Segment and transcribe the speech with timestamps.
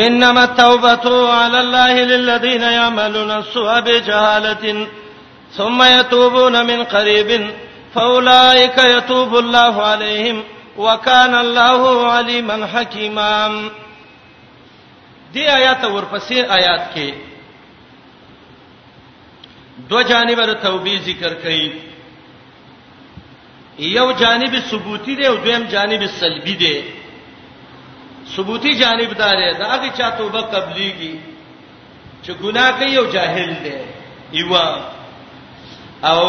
[0.00, 4.88] انما التوبه على الله للذين يعملون السوء بجهاله
[5.56, 7.50] ثم يتوبون من قريب
[7.94, 10.42] فاولئك يتوب الله عليهم
[10.76, 11.80] وكان الله
[12.14, 13.48] عليما حكيما
[15.34, 17.12] دی آیات ورپسې آیات کې
[19.90, 21.72] دو جانب د توبې ذکر کړي
[23.78, 26.74] یو جانب ثبوتی دی او دویم جانب سلبی دی
[28.30, 31.14] ثبوتی جانب دار دا هغه چا توبه قبليږي
[32.24, 33.74] چې ګناه کوي او جاهل دی
[34.36, 34.66] ایوا
[36.04, 36.22] او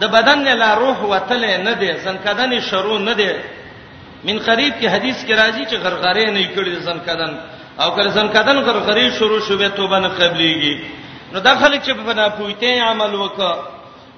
[0.00, 3.30] د بدن نه لا روح وتل نه دی زنکدن شروع نه دی
[4.24, 7.32] من قریب کې حدیث کې راځي چې غرغره نه کړي زنکدن
[7.82, 10.74] او کله زنکدن غرغره شروع شوه توبه نه قبليږي
[11.32, 13.54] نو داخله چې په ناپویته عمل وکړه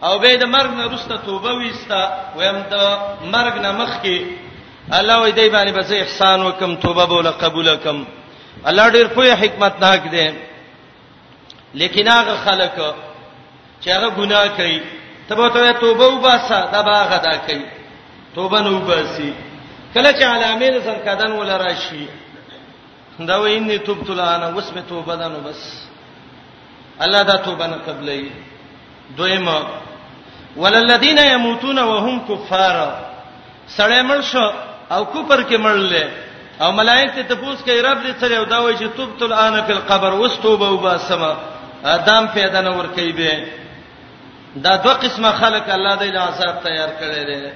[0.04, 2.82] او به د مرګ نه رسته توبه وستا ويم ته
[3.32, 4.18] مرګ نه مخ کې
[4.98, 8.04] الله وې دی باندې بس احسان وکم توبه بوله قبول کم
[8.66, 10.26] الله ډیر په حکمت ناک دی
[11.74, 12.72] لیکن هغه خلک
[13.82, 14.80] چې هغه ګناه کوي
[15.28, 17.64] تبه ته توبه وباسه دا باغه دا کوي
[18.34, 19.34] توبه نو وباسي
[19.94, 22.06] کله چې علامه سن کدن ول راشي
[23.20, 25.60] دا ویني توبت لانا وسمه توبه دانو بس
[27.02, 28.26] الله دا توبه نه قبلې
[29.16, 29.66] دویمه
[30.56, 32.76] وللذین یموتون وهم کفار
[33.76, 34.52] سړی مړ شو
[34.94, 35.92] او کفر کې مړل
[36.62, 39.72] او ملائک ته تپوس کوي رب دې سره او دا وایي چې توبت الان فی
[39.78, 41.32] القبر واستوبه وباسما
[41.92, 43.46] ادم پیدا نه ور کوي به
[44.64, 47.50] دا دوه قسمه خلق الله دې له عذاب تیار کړی دی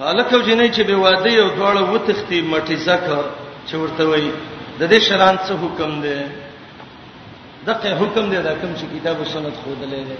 [0.00, 3.18] هلکه جنې چې به واده یو ډول وتختی مټی زکه
[3.66, 4.32] چې ورته وایي
[4.80, 6.18] د دې شران څه حکم دی
[7.68, 10.16] دغه حکم دی دا کوم چې کتاب او سنت خود لري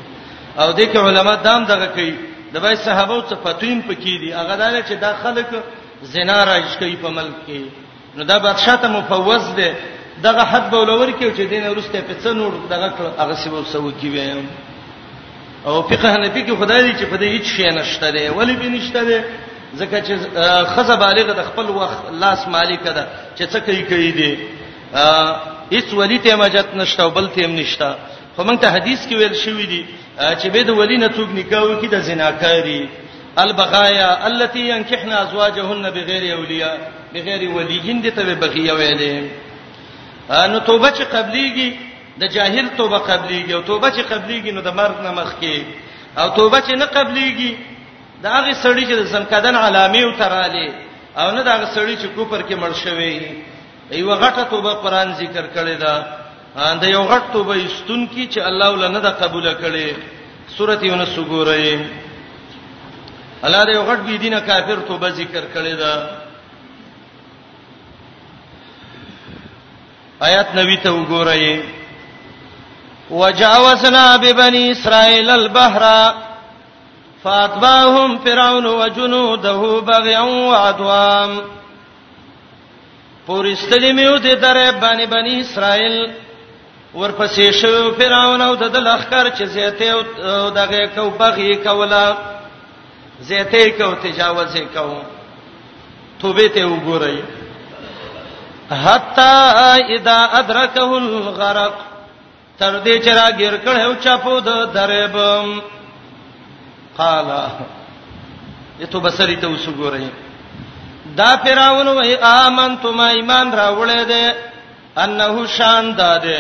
[0.61, 2.15] او د کې علما دام دغه کوي
[2.55, 5.49] د بای صحابه او صفاتین پکې دي هغه دا چې دا خلک
[6.13, 7.61] زنا راځي کوي په ملک کې
[8.17, 9.71] نو دا بادشاہ ته مفوض دی
[10.27, 13.91] دغه حد بولور کې چې دین ورسته په څن وړ دغه هغه سی وو سو
[14.01, 14.47] کې ویم
[15.67, 18.69] او فقه نه فقه خدای دی چې په دې هیڅ شی نشته دی ولی به
[18.75, 19.19] نشته دی
[19.81, 20.13] ځکه چې
[20.77, 23.07] خزه بالغ د خپل وخت لاس مالک ده
[23.37, 24.33] چې څه کوي کوي دی
[25.77, 27.97] هیڅ ولی ته ماجت نشته بل ته هم نشته
[28.37, 29.83] خو موږ ته حدیث کې ویل شوی دی
[30.19, 32.81] چې به د ولینه څوک نکاح وکړي د زناکاری
[33.43, 36.77] البغایا التي ينكحن ازواجهن بغیر اولیاء
[37.15, 39.17] بغیر ولیهن دي ته بغیه ویلې
[40.49, 41.73] نو توبه چې قبليږي
[42.23, 45.65] د جاهل توبه قبليږي او توبه چې قبليږي نو د مرګ نه مخکي
[46.19, 47.55] او توبه چې نه قبليږي
[48.23, 50.69] دا هغه سړی چې د سمکدن علامه وترالي
[51.17, 53.21] او نه دا هغه سړی چې کوپر کې مړ شوی
[53.93, 55.95] ایو غټه توبه قران ذکر کړی دا
[56.81, 59.87] دا یو غټ توبه استون کی چې الله ولنه دا قبول کړي
[60.57, 61.79] سورته یونس وګورئ
[63.47, 65.95] الله دا یو غټ بی دینه کافر توبه ذکر کړي دا
[70.21, 71.61] آیات نبی ته وګورئ
[73.11, 75.85] وجاوزنا ببني اسرائيل البحر
[77.25, 81.43] فاتبعهم فرعون وجنوده بغيا وعدوا
[83.29, 86.13] پورستلې میو دې درې باندې بني اسرائيل
[86.95, 92.07] ورپسې شو فرعون او د لخر چې زیته او دغه کو بغي کولا
[93.29, 95.03] زیته کو تجاوز کو
[96.21, 97.17] توبه ته وګورئ
[98.71, 99.35] حتا
[99.97, 101.75] اذا ادركه الغرق
[102.59, 105.61] تر دې چې راګر کړو چپو د دربم
[106.99, 107.31] قال
[108.81, 110.09] یتو بصری ته وسګورئ
[111.19, 114.35] دا فرعون وای امنتم ایمان راولې ده
[114.99, 116.39] انه شان داده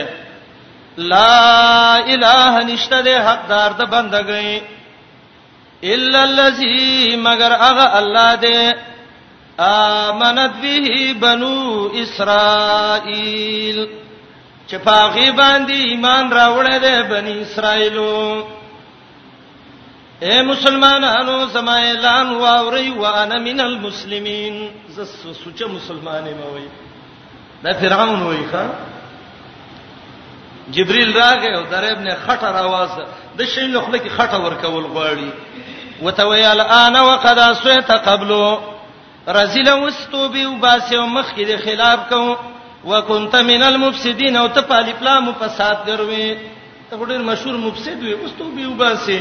[0.97, 4.63] لا اله نشته د حقدار د بندګۍ
[5.83, 8.75] الا الذي مگر هغه الله دې
[9.59, 13.89] امنت به بنو اسرائيل
[14.69, 18.45] چې پاغي باندې ایمان راوړل دي بني اسرائيلو
[20.23, 26.69] اے مسلمانانو سما اعلان واوري وانا من المسلمين زس سوچ مسلمانې مې وای
[27.63, 28.67] دا فرعون وای ښا
[30.71, 33.05] جبريل راغی او دریب نه خټه راوازه
[33.39, 35.31] د شین لخله کې خټه ورکول غواړي
[36.03, 38.59] وتویا الان وقد اسویت قبلو
[39.29, 42.37] رزل واستو به وباسه مخ کې د خلاف کوم
[42.85, 46.37] وکنت من المفسدين او ته پالي پلا مو فساد دروي
[46.91, 49.21] ته ډېر مشهور مفسد وي واستو به وباسه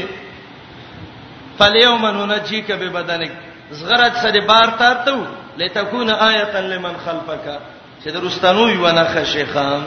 [1.58, 3.32] فاليوم ننجيك ببدنك
[3.70, 5.24] زغرت سره بار تارتو
[5.58, 7.60] لتكون آیه لمن خلفك
[8.04, 9.82] چې درستانو یو نه خشیخان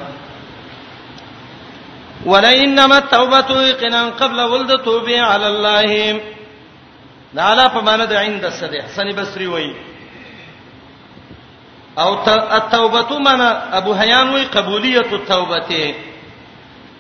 [2.28, 8.44] ولا انما التوبه يقنا قبل ولد توبه على الله دا لا په معنی د عند
[8.60, 9.76] صدې حسن بصري وایي
[12.00, 12.12] او
[12.58, 15.94] التوبه معنا ابو حیان وایي قبولیت التوبه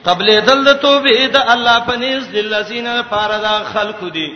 [0.07, 4.27] قبل دل د توبه د الله پنيز للذین فاردا خلق دي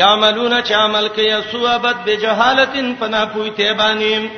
[0.00, 4.30] یعملون چ عمل کوي سوابت بجهالتن پنا پوي ته باندې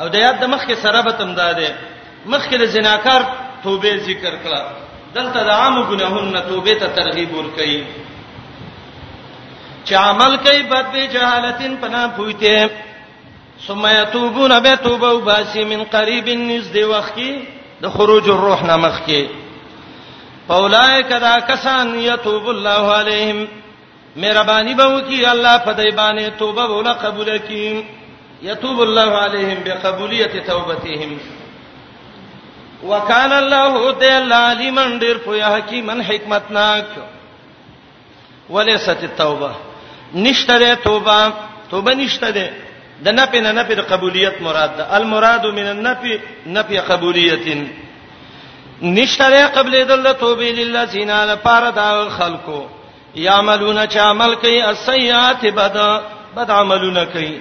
[0.00, 1.72] او د یاد د مخ کې سره به تم داده
[2.26, 3.22] مخکله زناکار
[3.62, 4.60] توبه ذکر کړه
[5.16, 7.84] دلته د عام ګناهونو توبه ته ترغیب ورکړي
[9.86, 12.70] چې عمل کوي بد به جهالتین پنا پویته
[13.66, 17.30] ثم يتوبون بتوبه وباسي من قريب نزد وخي
[17.82, 19.26] د خروج الروح نامخ کې
[20.58, 23.44] اولائک دا کسان یتوب الله علیهم
[24.16, 27.84] مهربانی به وکي الله په دای باندې توبه ولا قبول کړي
[28.52, 31.18] یتوب الله علیهم بقبولیت توبتهم
[32.88, 36.84] وکال الله تعالی علیمن ډیر پوهه حکیمن حکمتناک
[38.52, 39.50] ولست التوبه
[40.14, 41.32] نشته ده توبه
[41.70, 42.48] توبه نشته ده
[43.04, 46.12] د نفی نه نفی د قبولیت مراد ده المراد من النفی
[46.46, 47.46] نفی قبولیت
[48.82, 52.62] نشته ده قبل دل توبه للذین لپاره دا خلقو
[53.26, 56.00] یعملون چ عمل کوي السیئات بد
[56.36, 57.40] بد عملونه کوي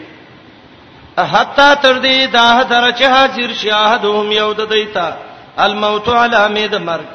[1.17, 5.17] حتا تر دې دا درچه حاضر شاهدهم یود دیتا
[5.65, 7.07] الموت علامه د مرګ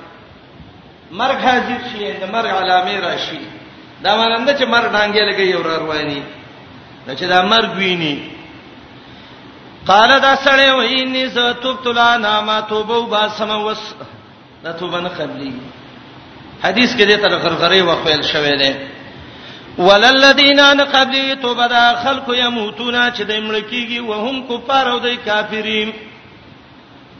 [1.21, 3.41] مرګ حاضر شي د مرګ علامه راشي
[4.05, 6.21] دا مانند چې مرګ ډانګې لګي اور رواني
[7.07, 8.15] دا چې دا مرګ ویني
[9.91, 13.83] قال دا سړی ویني ز توبت لا نامه توبو با سم وس
[14.65, 15.53] دا توبه نه قبلي
[16.65, 18.75] حدیث کې دې تر غرغره وقیل شوې ده
[19.79, 25.93] وللذین ان قبلی توبه دا خلق یموتون چې د ملکیږي وهم کفار او د کافرین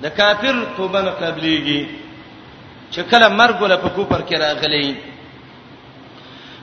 [0.05, 1.81] د کافر توبه نه قبليږي
[2.93, 4.89] چې کله مرګ ولا په کوپر کې راغلي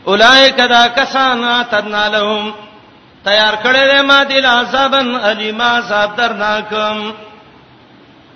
[0.10, 1.42] اولائک دا کسان
[1.72, 2.52] تدنا لهم
[3.28, 7.12] تیار کړی دی ما دل عذابن الیما عذاب درناکم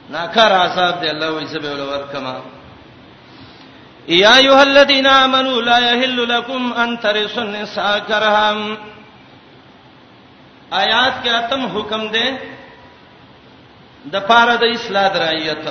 [0.10, 2.36] ناکر عذاب دی الله وایي سبب ورکما
[4.08, 8.76] یا ایها الذین آمنوا لا یحل لكم ان ترثوا النساء کرهم
[10.74, 12.28] آیات کې اتم حکم دی
[14.12, 15.66] د پاره د اصلاح درایت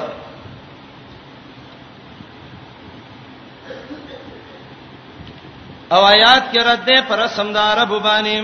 [5.95, 8.39] او آیات کې رد ده پر سمدار بوبانی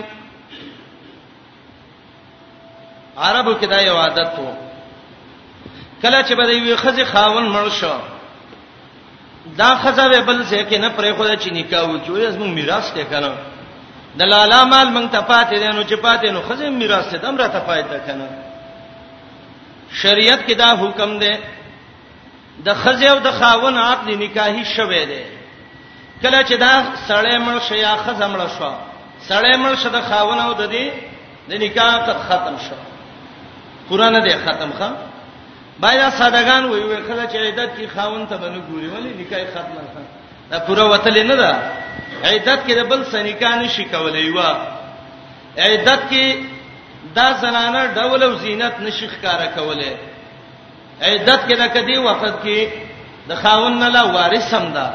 [3.25, 4.53] عربو کې دا یو عادت وو
[6.03, 7.97] کله چې بده وي خزي خاون مړ شو
[9.61, 12.91] دا خزه به بل څه کې نه پرې خو دا چې نکاح وکړي زموږ میراث
[12.95, 13.33] ته کنه
[14.19, 17.49] د لالا مال مونږ ته پاتې دي نو چې پاتې نو خزه میراث ته دمره
[17.49, 18.29] ته پاتې کنه
[19.93, 21.35] شریعت کې دا حکم دی
[22.67, 25.23] د خزې او د خاون عقد نکاحي شوه دی
[26.23, 26.75] کله چې دا
[27.09, 28.73] سړی مړ شي یا خزه مړ شو
[29.29, 30.91] سړی مړ شد خاون او د دې
[31.49, 32.75] د نکاح قد ختم شو
[33.89, 34.97] قران دې ختم خام
[35.81, 39.73] باید سادهغان وي وي کله چې عیدت کې خاون ته بنو ګوري ولی نکاح ختم
[39.81, 40.21] نه
[40.51, 41.53] دا پوره وتل نه ده
[42.25, 44.41] عیدت کې د بل سنیکان شي کولای و
[45.59, 46.45] عیدت کې
[47.17, 49.91] دا زنانه ډول او زینت نشخ کارا کوله
[51.06, 52.58] عیدت کې دا کدی وخت کې
[53.29, 54.87] د خاون نه لا وارث هم ده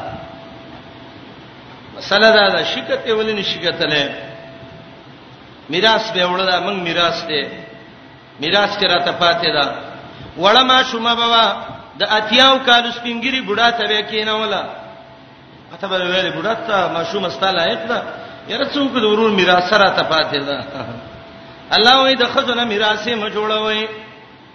[1.96, 4.04] مسله دا ده شکته ولې نشکتلې
[5.72, 7.42] میراث به وړل موږ میراث دې
[8.42, 9.64] میراث کې راته پاتې ده
[10.38, 11.44] وړه ما شومه بابا
[12.00, 14.62] د اتیاو کالو سپینګری بډا ته وکینولا
[15.74, 18.00] اته به ویل بډا ته ما شومه ستاله یې ده
[18.48, 20.56] یره څوک د ورور میراث راته پاتې ده
[21.72, 23.86] الله وې د خزونه میراثه ما جوړوي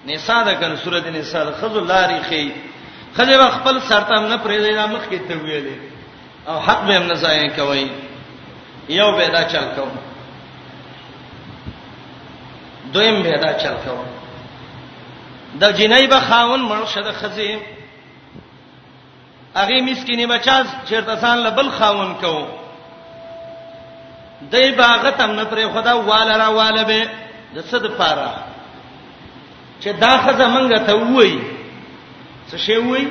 [0.08, 2.52] نساء د کن سورته نساء د خزو لاري خي
[3.18, 5.78] خزه خپل سرتم نه پرې نه مخ کې ته ویلې
[6.48, 7.92] او حق به هم نه ځای کوي
[8.90, 9.90] یو به دا چل کوم
[12.94, 14.06] دویم به دا چل کوم
[15.60, 17.60] د جنای به خاون مړ شد خزه
[19.56, 22.61] هغه مسکینه بچاز چیرته سان لبل خاون کوو
[24.52, 27.10] دای باغتم نه پر خدا والا را والا به
[27.56, 28.32] د صد پاره
[29.82, 31.40] چې دا خزه مونږ ته وای
[32.50, 33.06] څه شی وای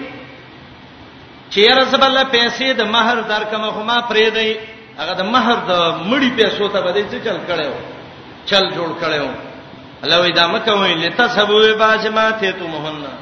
[1.51, 4.51] چې رسول الله پیسې د مہر درکمه خو ما پرې دی
[4.99, 5.73] هغه د مہر د
[6.11, 7.73] مړی پیسو ته بده چې چل کړو
[8.51, 9.29] چل جوړ کړو
[10.03, 13.13] الله وی دا مکه وی لتا سبو باسماته تو مهنه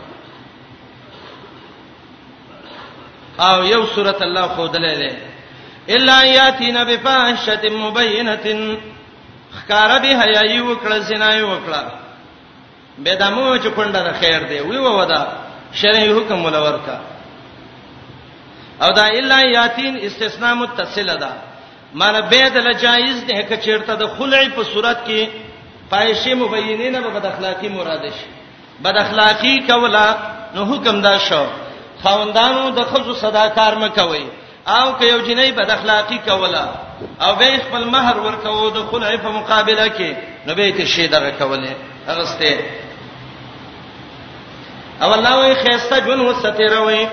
[3.47, 5.28] او یو سورۃ الله خو دلې ده
[5.89, 8.37] الا یاتینا بفاحشه مبینه
[9.59, 11.83] خکار به حیاي وکړه زنای وکړه
[13.05, 15.23] به دمو چې کونډه خیر دی وی ودا
[15.73, 16.97] شرعي حکم ولور کا
[18.83, 21.31] او دا الا یاتین استثناء متصله ده
[21.95, 25.29] مال به د لجائز ده که چیرته د خلع په صورت کې
[25.91, 28.27] پایشه مبینینه به بد اخلاقی مراد شي
[28.85, 30.07] بد اخلاقی کولا
[30.55, 31.47] نو حکم دا شو
[32.03, 34.27] خوندانو د خزو صداکار مکوي
[34.77, 36.63] او که یو جنۍ بد اخلاقی کوله
[37.29, 40.11] او به خپل مہر ورکوه د خلای په مقابله کې
[40.47, 41.77] نو به ته شی دغه کوله
[42.09, 42.59] اغسته
[45.03, 47.09] او الله وی خيسته جون وستره وی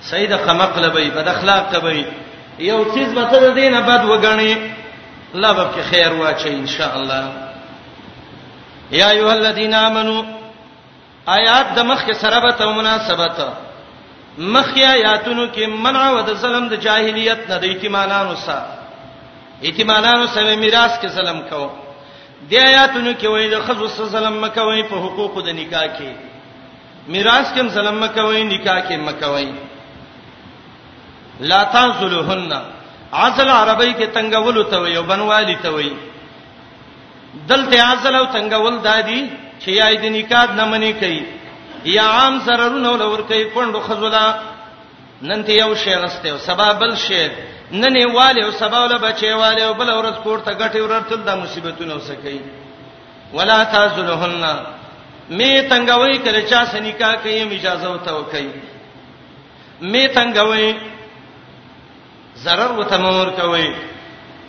[0.00, 2.06] سید قمقلبی بد اخلاق تبی
[2.58, 4.56] یو چیز به ته د دینه بد وګڼي
[5.34, 7.24] الله به کې خیر واچي ان شاء الله
[8.90, 10.24] یا ایه الذین آمنو
[11.26, 13.36] آیات د مخ کې سره به مناسبت
[14.38, 18.64] مخیا یاتونو کې منع و د ظلم د جاهلیت نه د ایتمانانو سره
[19.68, 21.62] ایتمانانو سره میراث کې ظلم کو
[22.52, 26.08] د آیاتونو کې وایي د خزو سره ظلم مکوي په حقوقو د نکاح کې
[27.16, 29.52] میراث کې ظلم مکوي نکاح کې مکوي
[31.52, 32.52] لا تنزلهن
[33.20, 35.92] عزل عربی کې تنگول ته وي او بنوالی ته وي
[37.52, 39.20] دلته عزل او تنگول دادی
[39.60, 41.22] چې یای د نکاح نه منې کوي
[41.84, 44.26] یا عام سررونه ولور کوي کندو خزولا
[45.22, 47.26] نن ته یو شی غسته او سبب بل شی
[47.72, 51.28] نن یې والي او سبب ول بچي والي او بل ورځ کوړه غټي ورتل د
[51.30, 52.40] مصیبتونو سکی
[53.34, 54.44] ولا تازلهن
[55.28, 58.50] می تنگوي کله چا سنیکا کوي اجازه وته کوي
[59.80, 60.74] می تنگوي
[62.44, 63.74] zarar وته مور کوي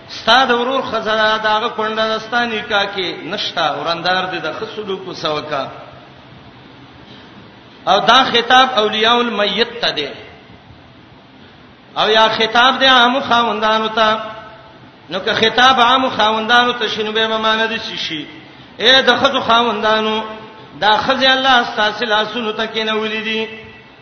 [0.09, 5.67] ستاد ورور خزانه داغه کونډه دستانې کا کې نشتا ورندار دي د خسلو کو سوکا
[7.87, 10.07] او دا خطاب اولیاء المیت ته دی
[11.97, 14.19] او یا خطاب دی عام خاوندانو ته
[15.09, 18.25] نو که خطاب عام خاوندانو ته شنو به معنی دي شي
[18.79, 20.23] اے د خزو خاوندانو
[20.81, 23.47] دا خزي الله استاسل اسونو ته کینولې دي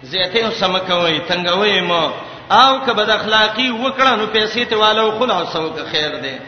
[0.04, 2.12] زیته سمکوي تنگوي مو
[2.52, 6.40] او که بد اخلاقی وکړه نو پیسې ته والو خلاصو که خیر دی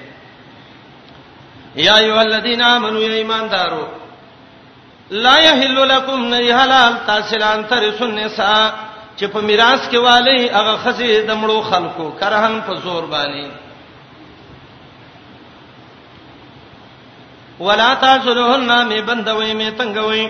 [1.76, 3.88] یا ایو الذین آمنو یا ایماندارو
[5.10, 8.72] لا يحل لكم نه حلال تاسو لان تر سنسا
[9.20, 13.48] چې په میراث کې والی هغه خزي دمړو خلکو کرهن په زور باندې
[17.60, 20.30] ولا تاسلهن می بندوي می تنگوي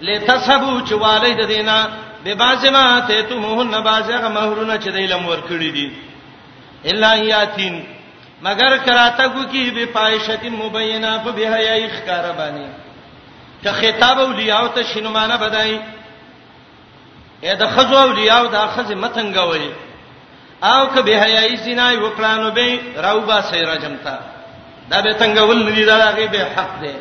[0.00, 1.88] لتسبو چې والی د دینا
[2.24, 5.92] به بازما ته تمهن بازغه مہرونه چې دیلم ورکړي دي
[6.84, 7.84] الا یاتین
[8.42, 12.83] مگر کراته کو کی به پایشتین مبینه په بهایخ کار باندې
[13.64, 15.78] که خطاب اولیاء ته شینمانه بدای
[17.42, 19.68] اې د خزو اولیاء د خزه متنګ وای
[20.62, 24.18] او که به حیاي زنا وکړانو به راوبا سیرا جمتا
[24.90, 26.94] دا به څنګه ول ندی دا هغه به حق دی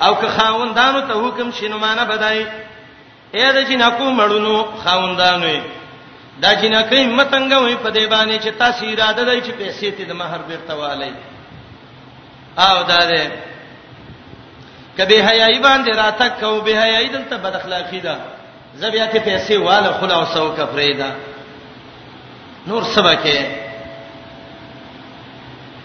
[0.00, 2.46] او که خاوندانو ته حکم شینمانه بدای
[3.34, 5.60] اې د جنکو مړونو خاوندانو
[6.42, 10.12] دا جنکې متنګ وای په دې باندې چې تاسو اراده لرئ چې پیسې ته د
[10.12, 11.12] مہر بیرته والي
[12.58, 13.30] او دا ده
[14.98, 18.14] کبه حیاي باندې راتک کو به حیاي دلته بد اخلاقی ده
[18.80, 21.10] زبیاته پیسې والا خلاص او کفریدا
[22.66, 23.38] نور سبا کې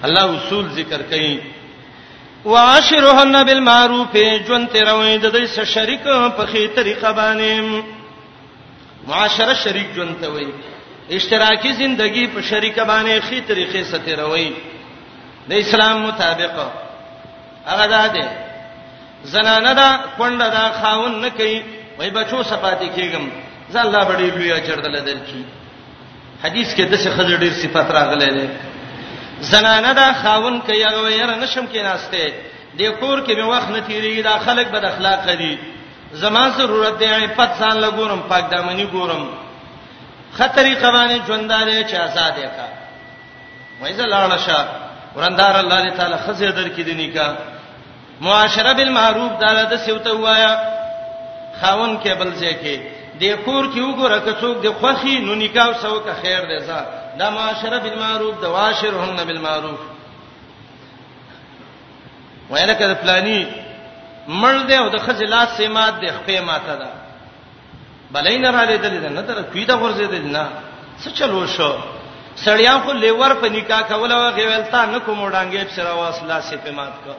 [0.10, 1.40] الله اصول ذکر کړي
[2.52, 4.18] واشرهن بالمعروف
[4.50, 7.84] جون تروي د دې سره شریک په خې طریقه باندې
[9.08, 10.48] معاشره شریک جون ته وي
[11.18, 14.50] اشتراکی زندگی په شریک باندې خې طریقې سره تروي
[15.50, 18.02] د اسلام مطابق هغه ده
[19.24, 21.64] زنانه دا کونډه دا خاون نه کوي
[21.98, 23.26] وای بچو صفاتې کېږم
[23.74, 25.42] ځ الله بډې لوی اجر دل درکې
[26.44, 28.48] حدیث کې د څه خځې ډېر صفات راغلې ده
[29.52, 32.30] زنانه دا خاون کوي هغه ويره نشم کې ناشته
[32.80, 35.58] د کور کې به وخت نه تیریږي دا خلک بد اخلاق دي
[36.14, 39.24] زما ضرورت دی پد سال لګورم پاک دامنې ګورم
[40.38, 42.68] خطرې قوانې ژوندارې چې آزاد یې کا
[43.82, 44.66] وایزه لاړه شه
[45.16, 47.28] ورندار الله تعالی خزې در کې دي نه کا
[48.28, 50.52] معاشره بالمعروف دا د سیوته وایا
[51.62, 52.76] خاون کې بل ځای کې
[53.22, 56.80] د کور کې وګوره که څوک د خوخي نو نکاح سو که خیر دی ځا
[57.20, 59.80] دا معاشره بالمعروف دا واشرهن بالمعروف
[62.52, 63.40] ویل کړه پلاني
[64.42, 66.90] مړ دی او د خزلات سیمات د خپې ماته ده
[68.14, 70.46] بلین را لیدل نه تر پیدا ورزیدل نه
[71.04, 71.72] څه چلو شو
[72.46, 76.58] سړیا خو لیور په نکاح کول او غویلتا نه کوم وډانګې په سره واسلا سي
[76.64, 77.14] په مات کو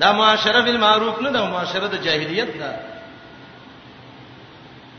[0.00, 2.70] دا معاشره بالمعروف نه دا معاشره د جاهلیت ده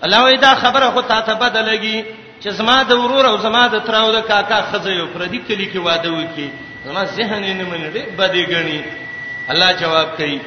[0.04, 1.98] الله وی دا خبره خو ته ته بدلږي
[2.44, 5.78] چې زما د ورور او زما د تراو د کاکا خزه یو پردي کلی کې
[5.88, 6.50] واده وکي
[6.86, 8.80] زما ذهن یې نه منډي بدې غني
[9.52, 10.40] الله جواب کوي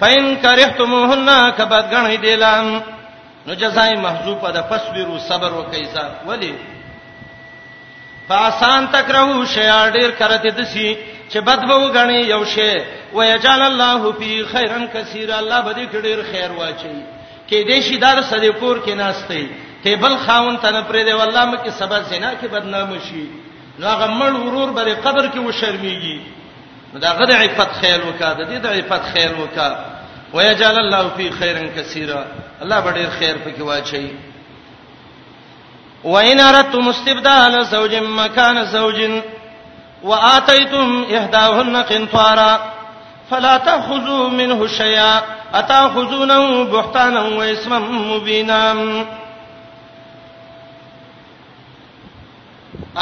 [0.00, 2.80] فین کرهتموهن کبد غنی دلان
[3.46, 6.52] نو جزای محذوفه ده فصبروا صبر وکیسا ولی
[8.28, 10.88] فاسان تکرهو شیا ډیر کرته دسی
[11.34, 12.72] چې بد به وګڼي یو شی
[13.12, 16.94] ويجعل الله فی خیرن کثیر الله به دې ډیر خیر واچي
[17.50, 19.48] کې دې شي دار صدیقور کې ناشته
[19.84, 23.26] ته بل خاون تنه پرې دی والله مکه سبا زنا کې بدنام شي
[23.78, 26.20] نو هغه مړ ورور به قبر کې و شرمېږي
[26.92, 29.78] نو دا غد عفت خیال وکاده دې د عفت خیال وکاده
[30.34, 32.14] ويجعل الله فی خیرن کثیر
[32.62, 34.10] الله به ډیر خیر پکې واچي
[36.04, 39.20] وَإِنْ أَرَدْتُمْ اسْتِبْدَالَ زَوْجٍ مَّكَانَ زَوْجٍ
[40.10, 42.52] واتيتم احداهن قنطارا
[43.30, 45.14] فلا تاخذوا منه شيئا
[45.54, 47.78] اتاخذونه بهتانا واسما
[48.12, 48.62] مبينا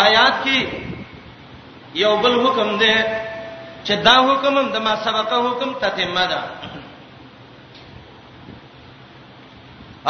[0.06, 0.58] آیات کې
[1.94, 2.94] یو بل حکم دی
[3.86, 6.40] چې دا حکم هم د ما سبقه حکم تتمه ده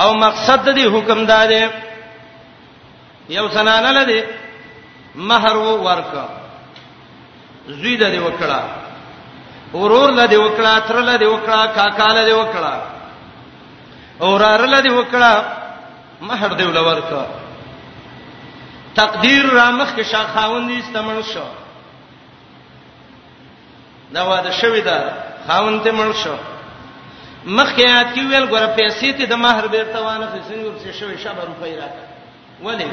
[0.03, 1.63] او مقصد د دې حکم دا دی
[3.37, 4.21] یو سنانه لدی
[5.31, 5.57] مہر
[5.87, 6.27] ورکا
[7.69, 8.61] زوی له دې وکړه
[9.75, 12.75] ورور له دې وکړه تر له دې وکړه کاکا له دې وکړه
[14.21, 15.33] اورار له دې وکړه
[16.21, 17.27] مہر دی ولورکا
[18.95, 21.47] تقدیر رامخ کې شاخاوندې استمن شو
[24.15, 24.99] دا واده شوې ده
[25.47, 26.37] خاوند ته مړ شو
[27.45, 31.75] مخیات کې ویل ګوره پیسې ته د مہر بیرته وانه خسنګ ورڅ شوې شابه روپۍ
[31.81, 32.07] راکړه
[32.63, 32.87] ولې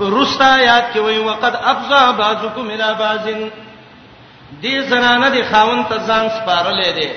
[0.00, 3.26] رستا یاد کې وای وقد افزا بعضکم الى بعض
[4.62, 7.08] دې زنانه دي خاون ته ځان سپارلې دي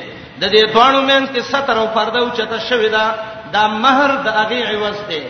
[0.41, 3.05] د دې دوانو مېن کې ستر او پرده او چته شوې ده
[3.53, 5.21] دا مہر د هغه عوض دی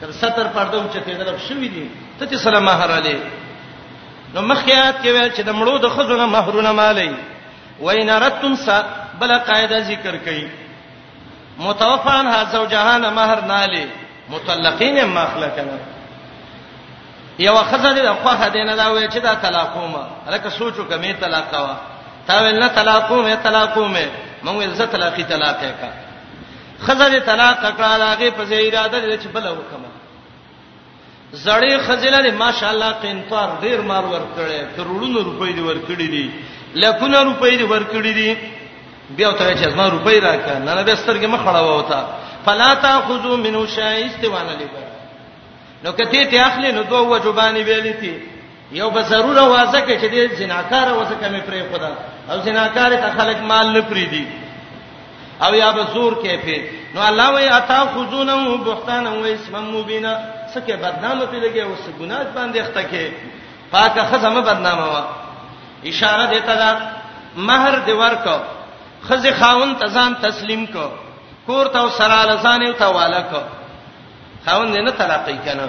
[0.00, 3.18] تر ستر پرده او چته درب شوې دي ته چې سلام مہر علي
[4.34, 7.12] نو مخیات کې وای چې د مړو د خزونه مہرونه مالي
[7.80, 8.68] وین رتم س
[9.20, 10.44] بل قاعده ذکر کړي
[11.58, 13.84] متوفان ها زوجهان مہر نالي
[14.28, 15.76] مطلقین مخلقنا
[17.38, 21.76] یو خزه دې خو خدینه دا وې چې دا طلاقومه الکه سوچو کمه طلاق وا
[22.26, 24.06] تا ویل نه طلاقومه طلاقومه
[24.44, 25.88] مونږ یې زه طلاقې طلاقې کا
[26.86, 29.82] خزه دې طلاق کړه لاغه په زی اراده دې چې بل حکم
[31.44, 36.30] زړې خزینه دې ماشاءالله قنطار ډیر مال ورکړې کروڑونو روپۍ دې ورکړې دي
[36.74, 38.36] لکونو روپۍ دې ورکړې دي
[39.16, 42.06] بیا ته چې ما روپۍ راکړه نه نه به سترګې مخړه ووتا
[42.46, 44.83] فلا تاخذو منو شایست وانا لبا
[45.84, 48.14] نو کته ته اخلي نو دوه وجبانی ویلې تي
[48.80, 51.92] یو به ضروره وازه کې چې دې جناکار وازه کې مې پرې خدا
[52.30, 54.24] او جناکار ته خلک مال نه پرې دي
[55.44, 56.58] او یا به زور کې پی
[56.94, 58.36] نو الله وی اتا خذونه
[58.68, 60.12] بهتان و اسم مبینا
[60.54, 63.04] سکه بدنامه پی لګي اوس ګناج باندې اخته کې
[63.72, 65.02] پاکه خزمه بدنامه وا
[65.90, 66.70] اشاره دیتا دا
[67.48, 68.36] مہر دی ورکو
[69.08, 70.86] خزه خاون تزان تسلیم کو
[71.46, 73.40] کور ته سره لزان او تواله کو
[74.46, 75.68] خاوند نه طلاق کوي کنه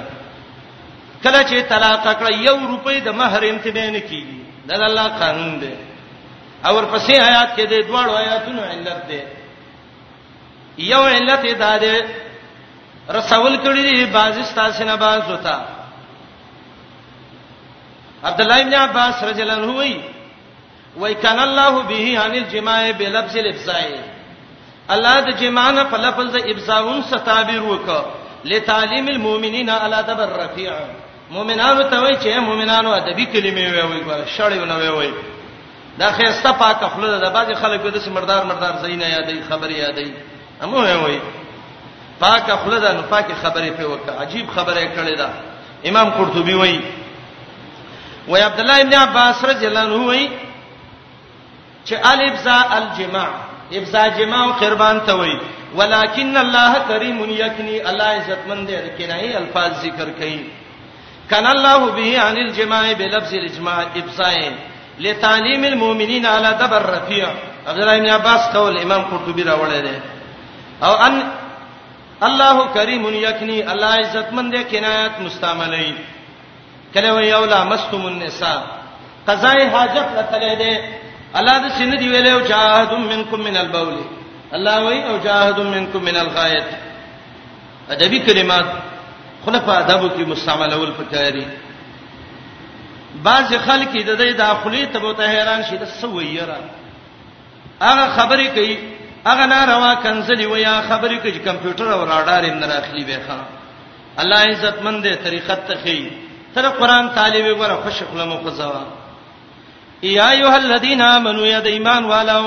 [1.23, 5.73] کله چې طلاق کړ یو روپۍ د مہر امتنان کیږي دا الله قانون دی
[6.67, 9.21] او ورپسې آیات کې د دواړو آیاتونو علت دی
[10.91, 11.95] یو علت دا دی
[13.17, 15.57] رسول کړي دی بعضی ستاسو نه باز وتا
[18.27, 19.99] عبد الله بن عباس رضی الله عنه وی
[20.97, 23.87] وای کان الله به عن الجماع بلفظ الابزاء
[24.97, 30.71] الله د جماع نه په لفظ ابزاون ستابیر وکړه لتعلیم المؤمنین علی ادب الرفیع
[31.31, 35.13] مؤمنانو ته وای چې مؤمنانو ادبی کلمې وای ګوره شړیو نه وای
[35.99, 40.09] دا خیرسته پاکه خلل ده بعض خلک د مردار مردار زینه یادې خبر یادې
[40.63, 41.19] امو وای
[42.19, 45.29] پاکه خلل ده نو پاکه خبرې په وکړه عجیب خبره کړې ده
[45.89, 46.79] امام قرطبي وای
[48.27, 50.29] وای عبد الله ابن عباس رضی الله عنه وای
[51.85, 53.29] چې الف ذا الجماع
[53.73, 55.39] ابزا جما او قربان ته وای
[55.77, 60.39] ولکن الله کریم یکنی الله عزتمن دی کنای الفاظ ذکر کړي
[61.29, 64.37] کنا الله به عن الجماع بلفظ الاجماع ابزاء
[64.99, 67.25] لتعلیم المؤمنین علی دبر رفیع
[67.67, 69.97] عبد الله بن عباس قول امام قرطبی راوړی دی
[70.81, 71.23] او ان
[72.27, 75.95] الله کریم یکنی الله عزتمن دی کنایات مستعملی
[76.93, 78.59] کله وی اولا مستم النساء
[79.27, 80.71] قضای حاجت لته دی
[81.39, 83.97] الله د سن دی ویلو جاهد منکم من البول
[84.55, 86.67] الله وی او جاهد منکم من الغایت
[87.95, 88.67] ادبی کلمات
[89.45, 91.45] خلفا ادب کی مستعملول پکاري
[93.27, 96.57] بعض خلک د دې داخلي ته بوته حیران شي د سویرا
[97.81, 98.73] هغه خبرې کوي
[99.29, 103.43] هغه ناروا کنځلي ویا خبرې کوي کمپیوټر او راډار یې نه راخلی به خان
[104.23, 106.03] الله عزت مند طریقت ته خي
[106.55, 108.85] تر قران طالب وره خوش خلمو خزوا
[110.09, 112.41] یا ایها الذین آمنوا یا د ایمان والو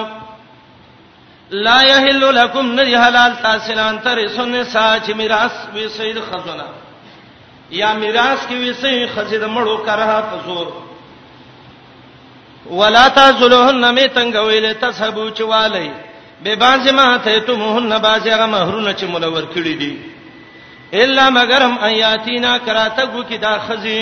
[1.67, 6.65] لا یحل لكم ندی حلال تاسلان تر سن ساج میراث وی سید خزنه
[7.79, 10.69] یا میراث کې وی سید خزید مړو کرها فزور
[12.81, 15.91] ولا تزلوهن می تنگویل تسبو چوالی
[16.45, 19.99] به باز ما ته تمهن بازغه مہرونه چې مولور کړی دي
[21.03, 24.01] الا مگرم ایاتینا کراته گو کې دا خزی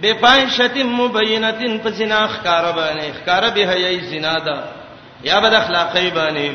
[0.00, 4.58] بے فاحشت مبینه فزنا اخکار باندې اخکار به هي زنا ده
[5.24, 6.52] یا بد اخلاقی باندې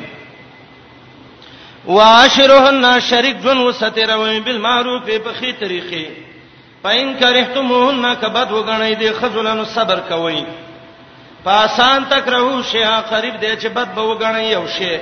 [1.95, 6.05] واشرهن شریک جن وستروي بالمعروف په خي طریقې
[6.85, 10.41] پاین کرهتموهن کبد وګڼې دي خذلن صبر کوي
[11.45, 14.95] پاسان تک رہو شیا قریب دی چې بد به وګڼې یو شی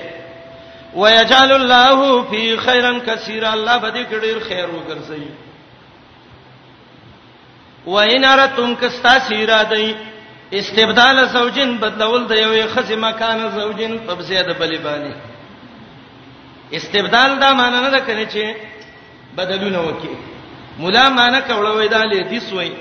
[0.96, 2.00] ويجعل الله
[2.30, 5.28] فی خیرن کثیر الله به دې کډیر خیر وګرځي
[7.86, 9.94] و ان ارتم کستا سیرا دی
[10.60, 15.16] استبدال زوجین بدلول د یوې خزه مکان زوجین په زیاده بلی باندې
[16.78, 18.56] استبدال دا معنی نه کوي چې
[19.38, 20.14] بدلونه وکي
[20.80, 22.72] مولا معنی کوله وې دا لیدیس وې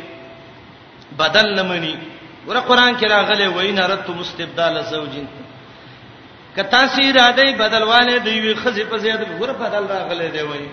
[1.23, 1.95] بدل لمني
[2.49, 5.27] ور قرآن کې راغلي وې نه رتم استبدال زوجین
[6.57, 10.65] کتا سی اراده بدلواله دی وی خزه په زیاده ور بدل راغلي دی وې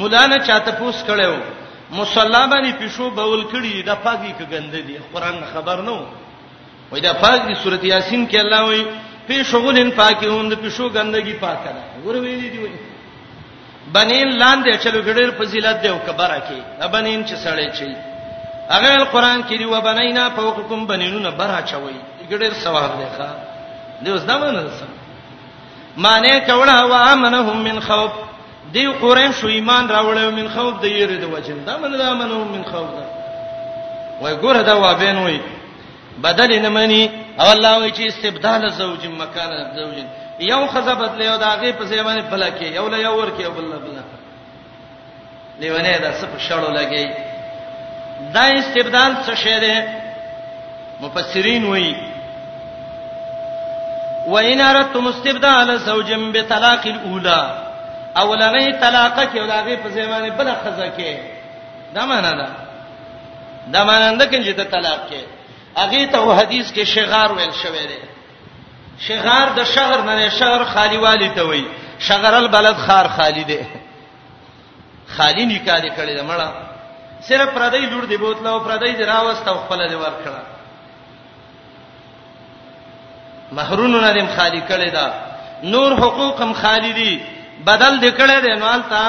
[0.00, 1.34] مولا نه چاته پوس کړو
[1.98, 5.96] مصلا باندې پښو بول کړي د پاکي کګند دي قران خبر نو
[6.90, 8.82] وای دا پاک دي سورته یاسین کې الله وای
[9.28, 12.72] پښوغلن پاکي هوند پښو ګندګي پاکه ده ور ویلي دي وای
[13.94, 17.96] بنین لاندې چلو ګډیر فضیلت دی او کبره کې ابنین چې سړې چي
[18.74, 21.98] هغه القران کې دی وبنینا فوقکم بنینونه برا چوي
[22.30, 23.28] ګډیر ثواب دی ښا
[24.02, 24.92] دوی اوس دا معنی سم
[26.06, 28.12] معنی کوله وامنهم من خوف
[28.74, 32.38] دی قرین شو ایمان راوړیو من خوف د یری د وجن دا من دا منو
[32.54, 33.04] من خوف دا
[34.20, 35.38] وای ګوره دا وابین وای
[36.24, 37.02] بدل نه منی
[37.40, 39.98] او الله وای چې استبدال زوج مکان زوج
[40.50, 43.64] یو خزه بدل یو داغه په سیمه بلا کې یو له یو ور کې بل
[43.86, 44.02] بلا
[45.60, 47.08] لیونه دا څه په شړو لګي
[48.34, 49.88] دا استبدال څه شه ده
[51.04, 51.94] مفسرین وای
[54.32, 57.63] وَإِنْ أَرَدْتُمْ اسْتِبْدَالَ زَوْجٍ بِطَلَاقِ الْأُولَى
[58.16, 61.18] اولنې طلاق کې او داغه په زمانه بل خزه کې
[61.94, 62.48] دا معنا ده
[63.72, 65.22] دا معنا ده کې چې ته طلاق کې
[65.76, 67.98] اغه ته حدیث کې شغار ویل شوی دی
[68.98, 71.64] شغار د شهر نه شهر خالی والی ته وای
[71.98, 73.58] شغر البلد خار خالی دی
[75.16, 76.48] خالی نکاح دی کړی مړه
[77.28, 80.42] صرف پردې لور دی بوتله او پردې دی راوست او خپل دی ورکړه
[83.52, 85.12] مہرونو نه دیم خالی کړی دا
[85.62, 87.33] نور حقوقم خالی دی
[87.66, 89.02] بدل دکړه د نوال تا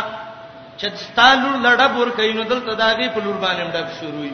[0.79, 4.25] چې ستالو لړب ور کینو دلته د هغه په لور باندې ډب شروع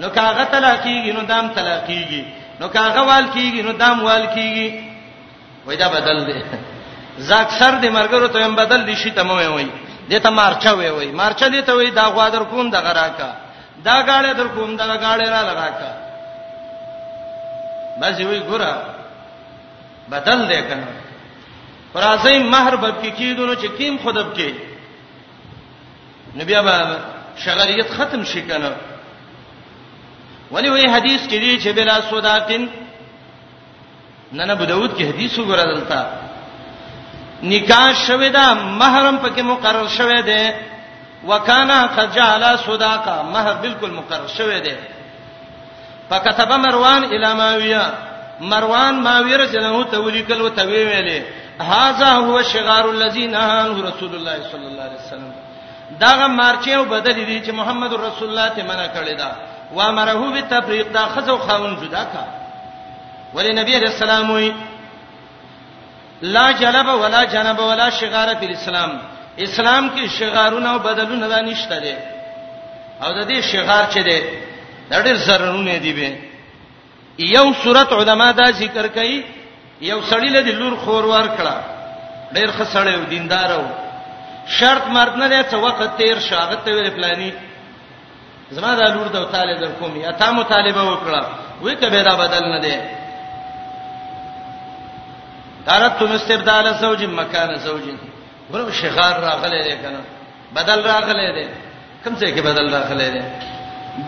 [0.00, 2.22] نو کاغه تلاقیږي نو دام تلاقیږي
[2.60, 4.68] نو کاغه وال کیږي نو دام وال کیږي
[5.66, 6.38] وای دا بدل دی
[7.28, 9.66] زاک سر دې مرګرو ته هم بدل دي شي تمه وای
[10.10, 13.30] دې ته مارچا وای وای مارچا دې ته وای دا غوا در کوم د غراکا
[13.86, 15.90] دا غاړه در کوم دا غاړه را لراکا
[18.00, 18.72] بس وی ګورا
[20.12, 20.86] بدل دې کنه
[21.94, 24.50] فرازي مہر بد کې کیدونو چې کیم خودب کې
[26.38, 26.76] نبی ابا
[27.44, 28.70] شغلیت ختم شي کنه
[30.52, 32.66] ولی وی حدیث کې دی چې بلا صداقین
[34.38, 36.00] نن ابو داود کې حدیث وګورئ دلته
[37.50, 40.42] نکاح شوه دا محرم پکې مقرر شوه دی
[41.28, 44.76] وکانا خجالا صداقه مہر بالکل مقرر شوه دی
[46.10, 47.92] فكتب مروان الى ماويه
[48.40, 54.36] مروان ماویه رجلو ته ولیکل او ته ویلې هاذا هو شغار الذين نهى رسول الله
[54.52, 55.32] صلی الله علیه وسلم
[56.00, 59.32] داغه مارچه او بدل دي چې محمد رسول الله ته منع کړی دا
[59.72, 62.24] و امره به تفریق دا خزو خاون جدا کا
[63.34, 64.52] ولی نبی علیہ السلام وی
[66.22, 68.98] لا جلب ولا جنب ولا شغار فی الاسلام
[69.38, 71.94] اسلام کې شغارونه او بدلونه دا نشته دي
[73.02, 74.22] او د دې شغار چې دي
[74.90, 76.16] دا ډېر ضررونه دي به
[77.18, 79.24] یو صورت علما دا ذکر کوي
[79.80, 81.56] یو سړی له لور خور ور کړه
[82.36, 83.64] ډیر خسړی او دیندار و
[84.58, 87.30] شرط مرد نه څه وخت تیر شاغت ویل پلاني
[88.56, 91.20] زما د لور د تعالی در کوم یا تا مطالبه وکړه
[91.62, 92.76] وې کبه دا بدل نه دی
[95.66, 97.84] دارت تم استبدال زوج مکان زوج
[98.50, 100.00] ورو شغار راغله دی کنه
[100.58, 101.46] بدل راغله دی
[102.04, 103.22] کوم څه کې بدل راغله دی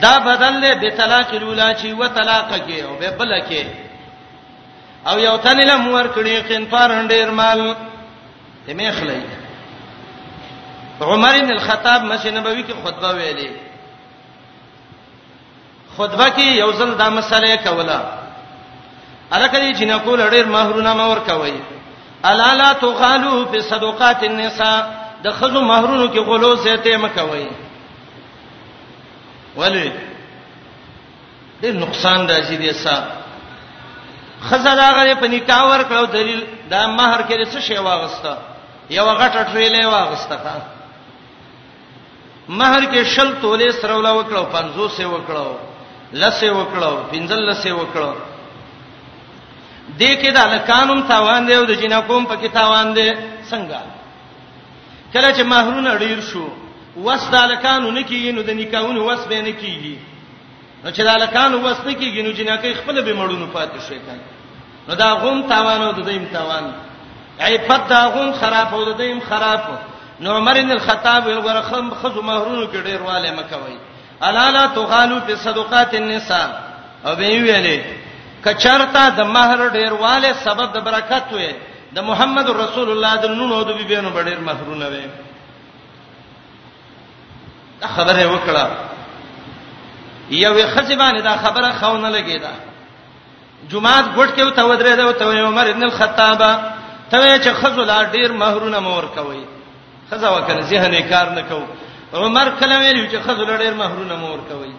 [0.04, 3.91] دا بدل له به طلاق الاولا چی و طلاق کې او به بل کې
[5.10, 7.60] او یو تن له مور کړي قنفار ډیر مال
[8.66, 9.22] تمه خلای
[11.00, 13.50] عمر بن الخطاب مسجد نبوي کې خطبه ویلې
[15.98, 18.00] خطبه کې یو ځل دا مسله کوله
[19.32, 21.54] الکه چې نقول ډیر مہرونه مور کوي
[22.24, 24.78] الا لا تغالو فی صدقات النساء
[25.24, 27.46] د خزو مہرونو کې غلو زیته مکوي
[29.56, 29.92] ولی
[31.62, 33.21] ډیر نقصان راځي دې سره
[34.50, 36.40] خزه دا غره په نکاح ورکړو دلیل
[36.72, 38.32] دا مہر کې څه شی واغسته
[38.96, 40.52] یو غټه ټریلې واغسته تا
[42.58, 45.48] مہر کې شل تولې سرول وکړو 500 سه وکړو
[46.22, 48.12] لسه وکړو 15 لسه وکړو
[50.00, 53.08] دې کې دا لکانم تاوان دی او د جنکوم پکې تاوان دی
[53.50, 53.80] څنګه
[55.12, 56.46] کله چې مہرونه ډیر شو
[57.06, 59.96] وس دا لکانو نکیږي نو د نکاحونو وس به نکیږي
[60.84, 64.24] نو چې د الکان وسته کېږي نو جنکه خپل به مړونو پاتې شي کنه
[64.88, 66.64] نو دا غوم تاوان او د دیم تاوان
[67.46, 69.60] عیبت دا غوم خراب او د دیم خراب
[70.24, 73.78] نو عمر بن الخطاب ورغه خم خزو مہرونو کې ډیر والے مکوي
[74.26, 76.46] الا لا تغالو په صدقات النساء
[77.06, 77.80] او به ویلې
[78.48, 81.54] کچرتا د مہر ډیر والے سبب د برکت وې
[81.96, 85.08] د محمد رسول الله د نونو د بیبيانو ډیر مہرونه وې
[87.86, 88.90] خبره وکړه
[90.30, 92.50] یو خزبانه دا خبره خونه لګیدا
[93.70, 96.40] جمعات ګټ کې ته ودرې دا ته عمر ابن الخطاب
[97.10, 99.44] ته چې خزو لا ډیر مہرونه مور کوي
[100.10, 101.62] خزا وکړه ذهن کار نه کو
[102.18, 104.72] عمر کله ویلو چې خزو لا ډیر مہرونه مور کوي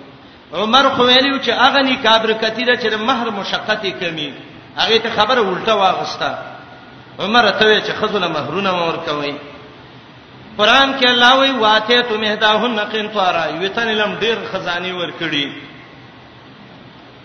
[0.53, 4.33] عمر خو ویلو چې اغه نه کابر کثیره چې مہر مشقته کمی
[4.77, 6.31] هغه ته خبره الټه واغستا
[7.19, 9.35] عمر ته چې خزو لا مہرونه مور کوي
[10.57, 15.45] قران کې الله وی واته ته مهداهن قنطارا یتن لم ډیر خزاني ور کړی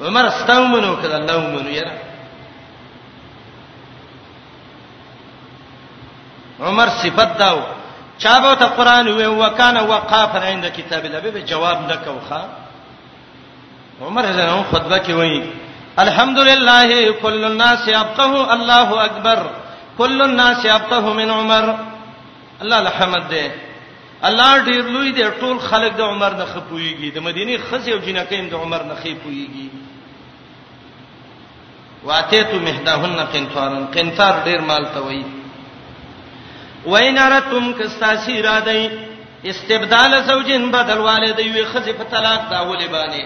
[0.07, 1.85] عمر استومنو کړه الله مونږ یې
[6.61, 7.59] عمر صفت داو
[8.23, 12.41] چا به ته قران وی وکانه وقافا عند کتاب الله به جواب نکوخه
[14.07, 15.53] عمر زنه خطبه کې وایي
[16.05, 19.39] الحمدلله کل الناس ابقه الله اکبر
[19.99, 21.65] کل الناس ابقه من عمر
[22.63, 23.51] الله الحمد دې
[24.29, 28.39] الله ډیر لوی دی ټول خلک د عمر نه خپويږي د مدینه خزي او جنکې
[28.53, 29.67] د عمر نه خپويږي
[32.07, 35.23] واتیتو مهداهن قنطارن قنطار ډیر مال ته وای
[36.87, 38.83] وینارتم کستاسی را دی
[39.53, 43.23] استبدال زوجین بدل والد یو خزي په طلاق داولې باندې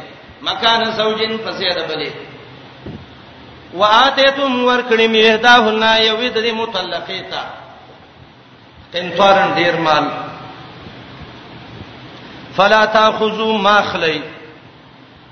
[0.50, 2.10] مکان زوجین پسې ربلې
[3.80, 7.44] واتیتم ورکړی مهداهن یو د مطلقې ته
[8.92, 10.04] قنطارن ډیر مال
[12.56, 14.18] فلا تاخذوا ماخلی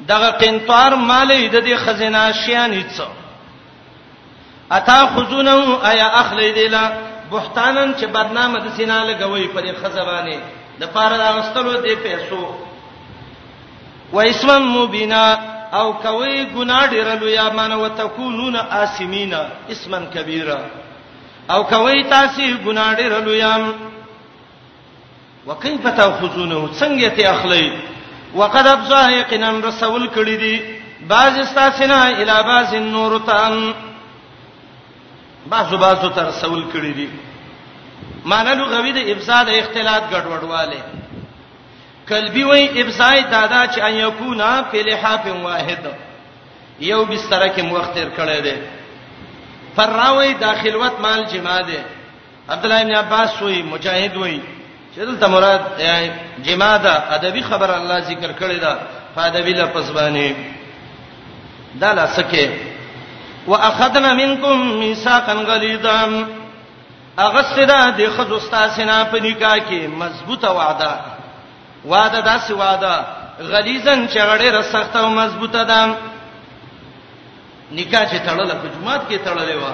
[0.08, 2.98] دغه قنطار مالې د دې خزینه شیان هیڅ
[4.78, 5.58] اتا خذونه
[5.90, 6.84] آیا اخلی دیلا
[7.30, 10.38] بهتانن چې بدنامه د سینا لګوي پرې خزبانه
[10.80, 12.44] د پاره د غستلو دې پیسو
[14.12, 15.26] و اسم مبینا
[15.78, 19.42] او کوي ګناه ډیر لوی یا مانه وتكونون اسمینا
[19.74, 20.60] اسمن کبیره
[21.54, 23.62] او کوي تاسو ګناډ رلویم
[25.46, 27.66] وکيف تاخذونه څنګه ته اخلي
[28.40, 30.54] وقد ابزاهقنا رسول کړي دي
[31.12, 33.56] بعض استاسنا الی بعض النور تام
[35.52, 37.08] بعض بعض تر رسول کړي دي
[38.30, 40.80] معنی لغوی د ابزاد اختلاط ګډوډواله
[42.08, 45.84] قلبی وای ابزای دادا چې ان یکونا فی لحاف واحد
[46.90, 48.56] یو بستر کې موخت تر کړي دي
[49.76, 51.85] فراوی داخلوت مال جما ده
[52.48, 54.40] عبد الله بن عباس وی مجاهد وی
[54.94, 55.61] چې دلته مراد
[56.44, 58.78] جما ده ادبی خبر الله ذکر کړی ده
[59.14, 60.35] فادبی لفظ باندې
[61.80, 62.50] دا لاسکه
[63.46, 66.24] واخذنا منکم میثاقا غلیظا
[67.18, 70.90] اغسدا د خد استاد سینا په نکاح کې مضبوطه وعده
[71.85, 73.04] وعده داسې وعده
[73.40, 75.94] غلیظن چغړې را سخته او مضبوطه ده
[77.72, 79.66] نکاح چې تړل په جمعات کې تړلې و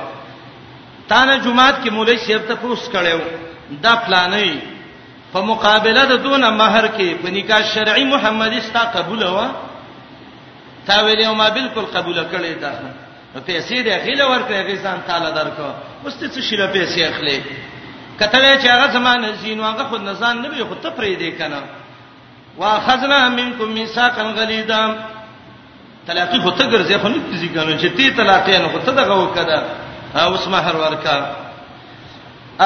[1.09, 3.21] تا نه جمعات کې مولوی شیب ته پوس کړو
[3.85, 4.57] دا پلانې
[5.33, 9.39] په مقابله د دون مہر کې په نکاح شرعي محمدي ستا قبول و
[10.87, 12.89] تا ویلې او ما بالکل قبول کړې ده نو
[13.47, 15.63] پیسې دې اخیله ورته غیزان تعالی درکو
[16.05, 17.41] اوس ته څه شیله پیسې اخلې
[18.19, 21.63] کته چې هغه زمانه زینو هغه خود نزان نه وي خو ته پرې دې کنه
[22.61, 24.81] واخذنا منکم میثاقا غلیظا
[26.07, 29.15] طلاقي خو ته ګرځې خو نه تیزی ګانو چې تی طلاقې نه خو ته دغه
[29.23, 29.61] وکړه
[30.15, 31.17] ها اوس مہر ورکا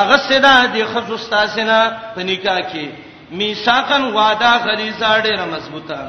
[0.00, 1.78] اغه سدا دی خصو استاسنا
[2.14, 2.86] په نکاح کې
[3.38, 6.00] میثاقن وعده غلیظه ډېره مضبوطه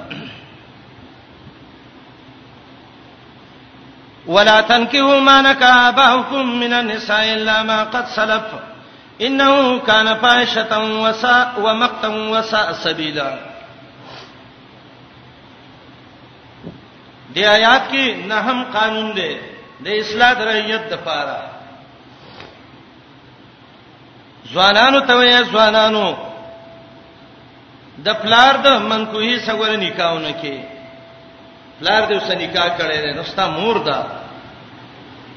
[4.28, 8.44] ولا تنكحوا ما نكح اباؤكم من النساء الا ما قد سلف
[9.22, 13.51] انه كان فاحشه وساء ومقتا وساء سبيلا
[17.34, 19.34] د آیات کې نه هم قانون دی
[19.84, 21.40] د اصلاح درایت د پاره
[24.54, 26.06] ځوانانو ته وایي ځوانانو
[28.06, 30.56] د پلار د منکوهي سګور نکاحونه کې
[31.80, 33.98] پلار دې وسه نکاح کړي نه نوستا مور ده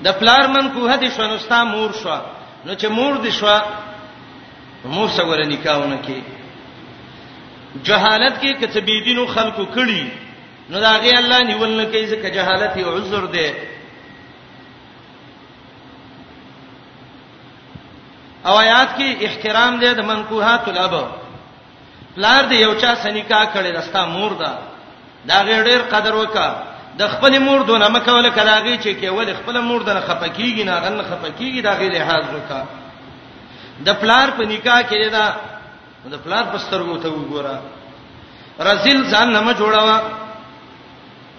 [0.04, 2.18] د پلار منکوه دي شو نوستا مور شو
[2.66, 3.57] نو چې مور دي شو
[4.94, 6.20] مور سګور نکاحونه کې
[7.87, 10.04] جهالت کې کتبیدینو خلقو کړي
[10.70, 13.48] نو دا غي الله نیول نه کوي ځکه جهالت یو عذر دی
[18.46, 20.94] او آیات کې احترام دی د منکوحات الاب
[22.16, 24.53] پلار دی یو چا سنیکا کړي رستا مور دا
[25.29, 26.48] دا غیر قدر وکړه
[27.00, 31.00] د خپل مور دونه مکوله کلاغي چې کې ول خپل مور دنه خپکیږي نه غن
[31.11, 32.64] خپکیږي دا غیر لحاظ وکا
[33.87, 35.27] د پلار په نکاح کې دا
[36.12, 37.59] د پلار په سترګو ته وګوره
[38.66, 40.23] رزل ځان نه جوړاوه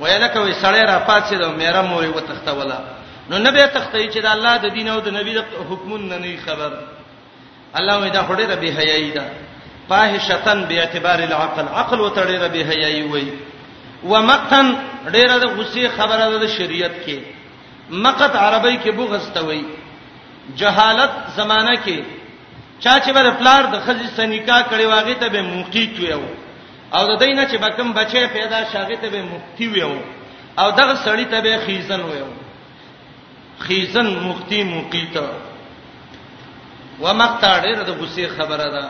[0.01, 2.79] وینه کوي سړی را پاتې دا میرا مورې و تخته ولا
[3.29, 6.37] نو نبی تخته چې د الله د دین او د نبی د حکمون نه نه
[6.47, 6.71] خبر
[7.79, 9.25] الله وی دا هډه ربي حیاي دا
[9.89, 13.27] فاحشتن به اعتبار العقل عقل و تړي ربي حیاي وي
[14.11, 14.67] ومقتن
[15.05, 17.17] ډیره د غصې خبره ده د شریعت کې
[18.05, 19.63] مقت عربی کې بغض ته وي
[20.61, 22.03] جهالت زمانہ کې
[22.79, 26.21] چا چې بل پلار د خزې سنیکا کړي واغې ته به موقیت ویو
[26.95, 29.91] او د دینه چې بکم بچي پیدا شاغه ته به مفتی ویو
[30.61, 32.25] او دغه سړی ته به خیزن ویو
[33.65, 35.27] خیزن مفتی مقیتا
[37.03, 38.85] ومقتا ډېر د غصې خبره ده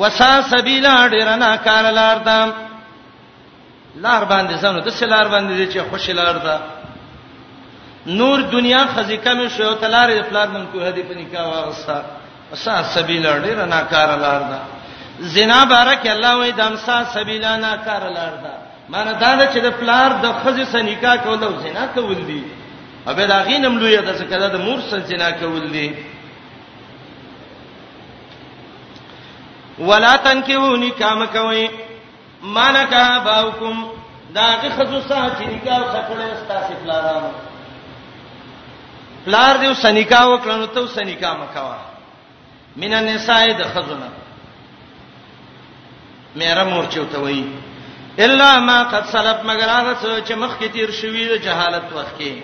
[0.00, 2.52] وسا سبیلا ډېر نه کار لار ده
[4.04, 6.56] لار باندې زنه د سلار باندې چې خوش لار ده
[8.18, 12.02] نور دنیا خزیکه مې شو تلار افلاد من کوه دې په نکاح واغسا
[12.52, 14.58] وسا سبیلا ډېر نه کار لار ده
[15.20, 18.50] زنا بارک الله وې دمسا سبیلانا کار لار دا
[18.88, 22.44] معنی دا ده چې د پلار د خزې سره نکاح کول او زنا کول دي
[23.06, 25.88] ابه دا غینم لوی د څه کده د مور سره زنا کول دي
[29.78, 31.68] ولا تنکیو نکاح مکوي
[32.42, 33.84] مانکا باوکم
[34.34, 37.28] دا که خزو سره چې نکاح وکړې استاسې پلارانو
[39.24, 41.76] پلار دیو سنیکا وکړنو ته سنیکا مکوا
[42.76, 44.08] مینه نسای د خزونه
[46.36, 47.44] مېره مورچو ته وای
[48.18, 52.42] الا ما قد سلف مگر هغه څه چې مخکې تیر شوی د جهالت وخت کې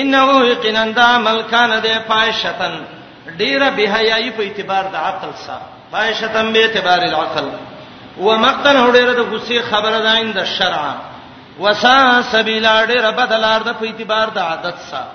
[0.00, 2.78] انه یقینن د عمل کان د پایشتن
[3.38, 5.60] ډیره به حیاي په اعتبار د عقل سره
[5.92, 7.50] پایشتن به اعتبار العقل
[8.18, 10.94] ومقتن هډیره د غصې خبره داین د دا شرع
[11.60, 15.10] وسا سبیلا ډیره بدلار د په اعتبار د عادت سره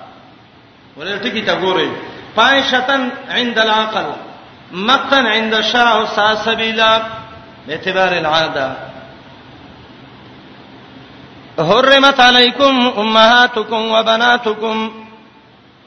[0.96, 1.88] ورته کی تا ګورئ
[2.36, 4.04] پایشتن عند العقل
[4.72, 6.92] مقتن عند الشرع وسا سبیلا
[7.68, 8.72] باعتبار العاده
[11.58, 15.06] حرمت عليكم امهاتكم وبناتكم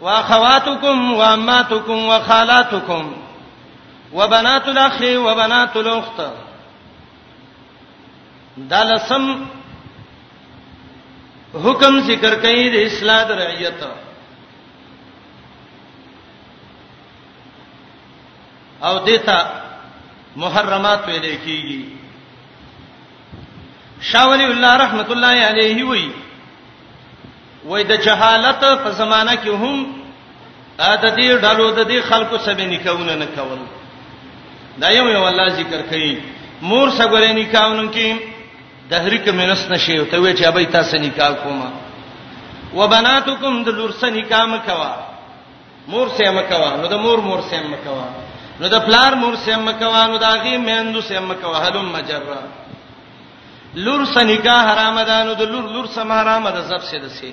[0.02, 3.16] واخواتكم واماتكم وخالاتكم
[4.14, 6.22] وبنات الاخ وبنات الاخت
[8.58, 9.46] دلسم
[11.64, 13.84] حکم ذکر کئ د اصلاح د رعیت
[18.88, 19.40] او دیتا
[20.44, 21.80] محرمات پیدا کیږي
[24.10, 26.04] شاولی الله رحمت الله علیه وی
[27.70, 29.80] وای د جهالت په زمانہ کې هم
[30.90, 33.66] ا د دې ډالو د دې خلکو سبې نکاونه نه کول
[34.82, 36.14] دا یو یو الله ذکر کوي
[36.62, 38.14] مور سګورې نکاونه کې
[38.92, 41.72] دهری کې منس نشي او ته وی چې ابي تاسو نکاح کوما
[42.78, 44.92] وبناتکم د لور سره نکاح مکوا
[45.94, 48.06] مور سره مکوا نو د مور مور سره مکوا
[48.62, 52.40] نو د پلار مور سم کوانو داغي مهندو سم کوه هلم مجرا
[53.88, 57.30] لور سنیکا حرام ده نو د لور لور سم حرام ده زب سي دسي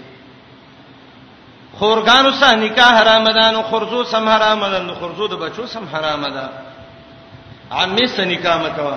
[1.81, 6.27] خورګانو سنیکا حرام ده نو خرزو سم حرام ده نو خرزو د بچو سم حرام
[6.27, 6.49] ده
[7.83, 8.97] عمي سنیکا مکوا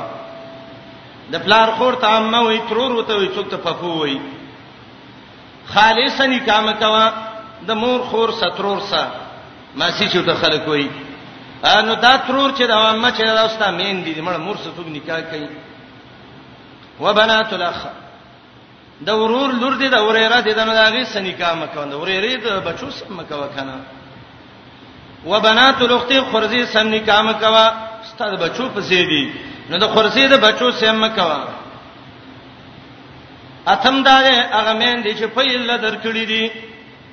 [1.31, 4.19] د پلار خور ته عمه وي ترور وته وي څوک ته پپو وي
[5.73, 7.09] خالص نکامه کوا
[7.69, 9.11] د مور خور سترور سره
[9.79, 10.87] ماسی چې د خلک وي
[11.63, 15.47] نو دا ترور چې دا ما چې راستا مین دي مړ مرسه څوک نکاح کوي
[16.99, 17.77] وبنات الاخ
[19.05, 22.87] دا ورور لور دي دا وريره دي دا نه داږي سنیکا مکوند وريره دي بچو
[22.97, 23.75] سم مکوا کنه
[25.25, 27.65] وبنات الاخت خرزي سم نکاح مکوا
[28.09, 29.23] ستاد بچو په زیدي
[29.69, 31.39] نو دا خرزي د بچو سم مکوا
[33.73, 34.13] اتم دا
[34.57, 36.51] هغه مین دي چې په یل درکړي دي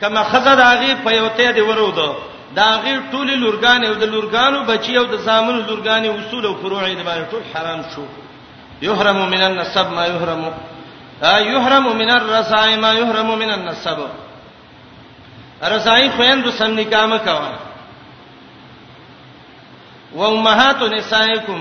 [0.00, 2.14] کما خزه داږي په یوته دي ورودو
[2.58, 6.80] دا غیر ټول لورګان او د لورګانو بچي او د زامن لورګان اصول او فروع
[6.88, 8.04] یې باندې ټول حرام شو
[8.88, 10.42] يحرم من النسب ما يحرم
[11.34, 13.98] ا يحرم من الرسائم ما يحرم من النسب
[15.74, 17.50] رسائم خويندو سم نکاح مکوا
[20.18, 21.60] و امهات نسائکم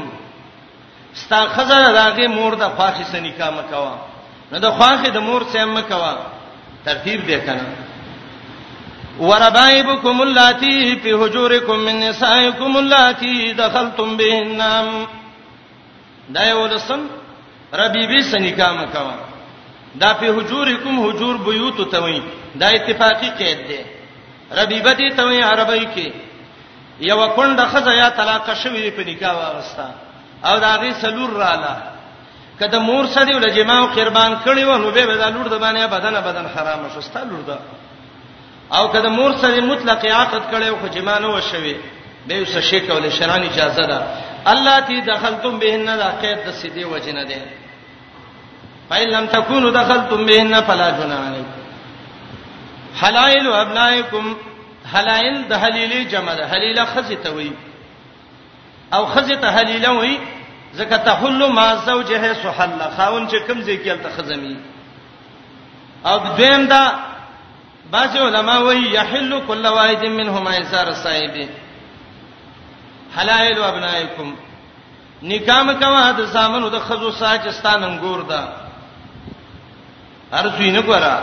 [1.22, 3.96] ستا خزر راغه مور د خواخې سنې کا مکوا
[4.52, 6.14] نو د خواخې د مور سم مکوا
[6.86, 7.83] ترتیب دی کنه
[9.20, 14.57] وربائبكم اللاتي في حجوركم من نسائكم اللاتي دخلتم بهن
[16.30, 17.07] دا یو لسم
[17.74, 19.16] ربيبي سنیکا مکوا
[19.95, 22.22] دا په حجورکم حجور بیوت ته وای
[22.55, 23.86] دا اتفاقی قید ده
[24.64, 26.11] ربيبه دي ته وای عربی کې
[26.99, 29.89] یو کند خزه یا طلاق شوی په نکاح واغستا
[30.45, 31.78] او دا غي سلور رااله
[32.59, 36.89] کله مور سړی ولجماو قربان کړي وو نو به بدلور د باندې بدن بدن حرام
[36.95, 37.59] شوستا لور ده
[38.78, 41.76] او کله مور سره مطلق عقد کړي خو جما نه وشوي
[42.28, 43.99] به وس شي کول شران اجازه ده
[44.51, 47.41] الله تی دخلتم بهن لا قید د سیدی وجنه ده
[48.89, 51.55] فإن لم تكونوا دخلتم بهن فلا جناح عليكم
[53.01, 54.34] حلائل ابنائکم
[54.93, 57.51] حلائل د حلیلې جمع ده حلیله خزته وی
[58.93, 60.19] او خزته حلیله وی
[60.74, 64.55] زکه تحل ما زوجه سحل خاون چې کوم ځای کې الته خزمی
[66.05, 66.84] او دویم دا
[67.96, 71.34] بعض علما وایي یحل کل واحد منهما ایثار الصائب
[73.16, 74.28] حلائل وابنائکم
[75.32, 78.41] نکام کوا د سامنو د خزو ساجستان انګور دا
[80.39, 81.16] ارزوینه ګورا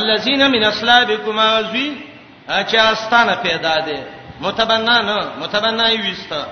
[0.00, 1.88] الذين من اصلابكم ازوی
[2.58, 4.06] اچا استانه پیدا ده
[4.48, 6.44] متبنا نه متبنا یوستا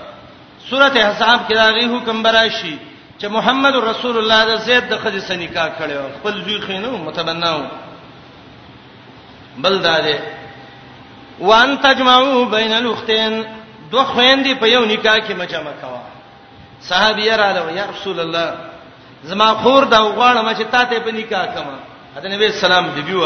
[0.69, 2.75] سورته حساب کې راغی حکم براشي
[3.21, 7.63] چې محمد رسول الله د زید د خدای سره نکاح کړو خپل ځوی خینو متبناو
[9.63, 10.15] بل دا ده
[11.49, 13.43] وان تجمعو بین الاختین
[13.91, 16.01] دو خويندې په یو نکاح کې مجمع کوا
[16.89, 18.49] صحابي رااله یا رسول الله
[19.23, 21.75] زما خور دا وغواړم چې تاته په نکاح کما
[22.17, 23.23] اته نبی سلام دی بیو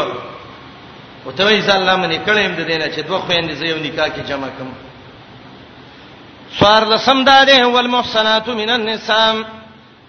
[1.24, 4.20] او ته وی سلام نه کړم د دینه چې دوه خويندې زه یو نکاح کې
[4.28, 4.68] جمع کم
[6.58, 9.34] سوار لسم داده والمحصنات من النساء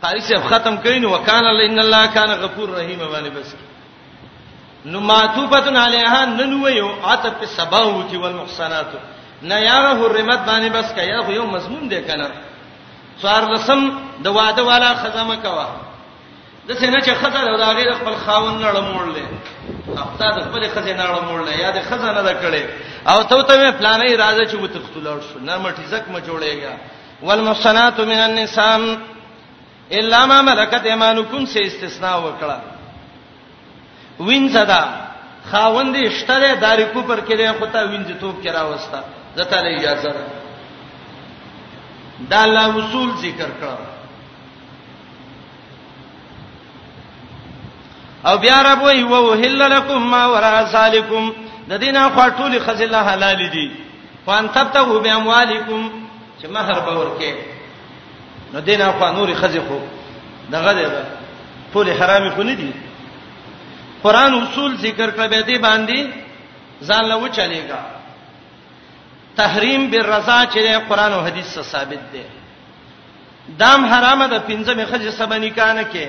[0.03, 3.49] قاری سے ختم کین وکانا ان الله کان غفور رحیم باندې بس
[4.91, 8.91] نو معطوفتن علیها نن ویو عطف سباوت والمحصنات
[9.41, 12.27] نه یاره حرمت باندې بس کیا خو یو مضمون دی کنه
[13.21, 13.83] څوار لسم
[14.23, 15.65] د واده والا خزمه کوا
[16.67, 21.27] د سینه چې خزر او داغه خپل خاون نړ موړلې خپل د خپل خزې نړ
[21.27, 22.63] موړلې یا د خزانه د کړې
[23.09, 26.73] او ته ته پلانې راځي چې وته خپلور شو نه مټی زک م جوړېګا
[27.27, 28.97] والمحصنات من النساء
[29.99, 32.57] الا ما ملكت ايمانكم سے استثناء وکړه
[34.20, 34.84] وینځه دا
[35.51, 38.99] خاوندې شتره داری کو پر کې دی خو ته وینځه توپ کرا وستا
[39.36, 40.26] زته له اجازه ده
[42.30, 43.88] دا لا وصول ذکر کړه
[48.28, 51.32] او بیا رب وی و وهل لكم ما ورا سالکم
[51.70, 53.72] د دینه خاطول خزل حلال دي
[54.28, 55.89] فان تبتغوا باموالکم
[56.41, 57.36] چې مہر به ورکه
[58.53, 59.78] نو دینه خو نور خزل خو
[60.51, 61.05] دغه ده
[61.74, 62.74] ټول حرامي خو نه دي
[64.06, 66.00] قران اصول ذکر کړ به دې باندې
[66.88, 67.82] ځان له و چلےګا
[69.39, 72.24] تحریم بالرضا چې قران او حدیث سره ثابت دی
[73.62, 76.06] دام حرامه د دا پنځه مخه سبا نکانه کې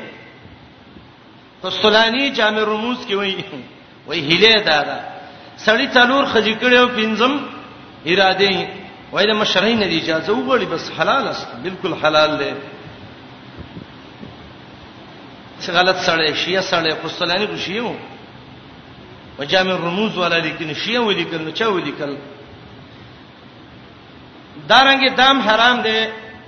[1.67, 3.45] قسطلانی جامع رموز کې وایي
[4.09, 4.99] وایي هله دادا
[5.67, 7.33] سړی تلور خځې کړو پنځم
[8.07, 8.69] اراده
[9.13, 12.53] وایي د مشرین د اجازه وګړي بس حلال است بالکل حلال دی
[15.69, 17.93] څه غلط سره شیعه سره خصلانی کو شیعو
[19.39, 22.13] وجامع الرموز ولا لیکن شیعه ولیکل نو چا ولیکل
[24.71, 25.99] دارنګ دام حرام دی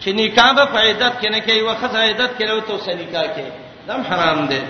[0.02, 3.46] چې نکاح به فائدت کې نه کوي وخت فائدت کې لو تو سنیکا کې
[3.88, 4.60] دم حرام دی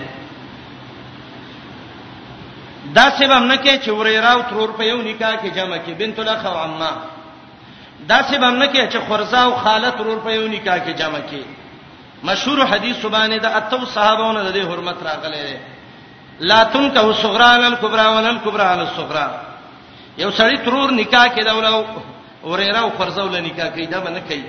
[2.95, 6.19] دا سبب نه کې چې ورې راو ترور په یو نکاح کې جمع کې بنت
[6.19, 6.91] الاخ او عمه
[8.11, 11.43] دا سبب نه کې چې خورزه او خاله ترور په یو نکاح کې جمع کې
[12.29, 15.57] مشهور حدیث سبانه د اتو صحابهونو د دې حرمت راغلي دی
[16.49, 19.27] لا تنکه صغران الکبرى ولن کبرى علی الصغرى
[20.17, 21.77] یو سړی ترور نکاح کې دا ولو
[22.43, 24.45] ورېرا او فرزول نکاح کې دا باندې کوي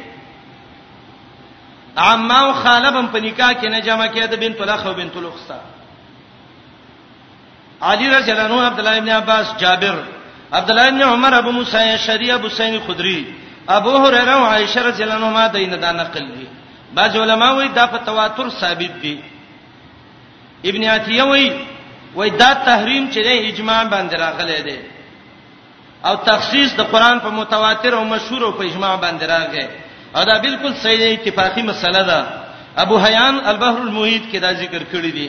[2.06, 5.58] عما او خالبم په نکاح کې نه جمع کېده بنت الاخ او بنت الاخصا
[7.90, 9.96] علی رضی الله عنه عبد الله ابن عباس جابر
[10.58, 13.20] عبد الله ابن عمر ابو موسی شریع ابو سین خدری
[13.68, 16.46] ابو هريره او عائشه رضی الله عنهما دینه دا نقل دي
[16.96, 19.14] بعض علما وایي دا په تواتر ثابت دي
[20.68, 21.48] ابن عتیه وایي
[22.18, 24.78] وایي دا تحریم چې نه اجماع باندې راغلی دی
[26.08, 29.66] او تخصیص د قران په متواتر او مشهور او په اجماع باندې راغی
[30.16, 32.18] او دا بالکل صحیح اتفاقی مسله ده
[32.84, 35.28] ابو حیان البحر المحیط کې دا ذکر کړی دی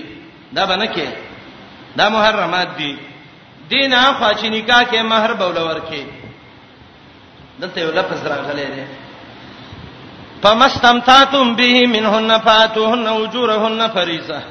[0.56, 1.08] دا باندې کې
[2.00, 2.92] دا محرمات دي
[3.72, 6.02] دین اخوا چې نکاح کې مہر بولور کې
[7.60, 8.84] دلته یو لفظ راغلی دی
[10.44, 14.42] فمستمتعتم به منهن فاتوهن اجورهن فریضه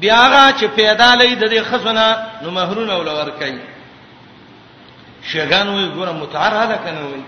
[0.00, 2.06] بیاغه چې پیدا لید د خزونه
[2.42, 3.54] نو مہرونه ول ورکای
[5.32, 7.22] شیغان وی ګوره متعرضه کنه وی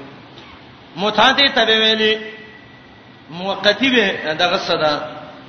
[0.96, 2.14] متعدی تبه ویلی
[3.30, 4.94] موقتی به دغه صدا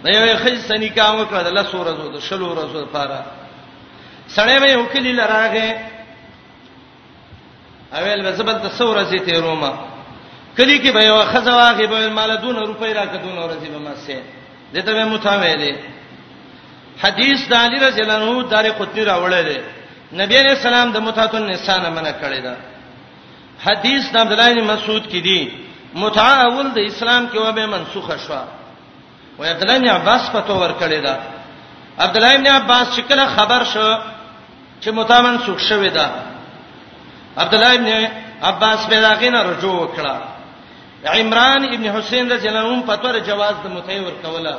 [0.04, 3.26] د یوې خځې سنې کام وکړه د لسو ورځو د شلو ورځو لپاره
[4.36, 5.93] سړی به وکړي لراغه
[7.98, 9.72] اویل وسبل تصور سي ته روما
[10.58, 13.94] کلی کې به یو خزه واغې به مال دون روپۍ راکې دون ورځې به ما
[14.06, 14.18] سي
[14.74, 15.74] دته به متاویلې
[17.04, 19.60] حدیث د علی رضی الله عنه دار قطنی راوړل دي
[20.22, 22.56] نبی علیہ السلام د متاتن نسانه منع کړی دا
[23.66, 25.42] حدیث د عبد الله بن مسعود کې دی
[26.04, 28.34] متعاول د اسلام کې وبه منسوخه شو
[29.40, 31.16] و عبد الله بن عباس په تو ور کړی دا
[32.06, 33.90] عبد الله بن عباس شکل خبر شو
[34.82, 36.08] چې متامن سوخ شوی دا
[37.38, 37.90] عبد الله ابن
[38.44, 40.16] عباس پیدا کینه رجوع وکړه
[41.06, 44.56] عمران ابن حسین رضی الله عنه په تور جواز د متیور کوله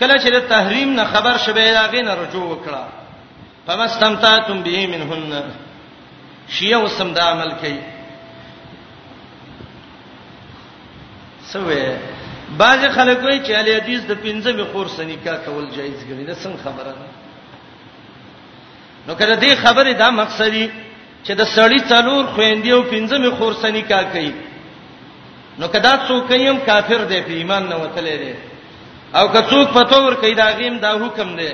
[0.00, 2.82] کله چې د تحریم نه خبر شبه داغینه رجوع وکړه
[3.66, 5.44] فمستمتعتم به منهن
[6.48, 7.78] شیعه وسم دا عمل کوي
[11.52, 12.18] سوې
[12.58, 16.60] بعض خلک وایي چې علي حدیث د پنځمه خور سنیکا کول جایز ګڼي دا څنګه
[16.64, 17.16] خبره ده
[19.06, 20.66] نو کله دې خبره دا مقصدی
[21.26, 24.32] چې د سړی څلور خويندې او پنځمې خور سني کا کوي
[25.58, 28.34] نو کدا څوک یې کافر دی په ایمان نه وتلې دی
[29.18, 31.52] او که څوک په تور کې دا غیم دا حکم دی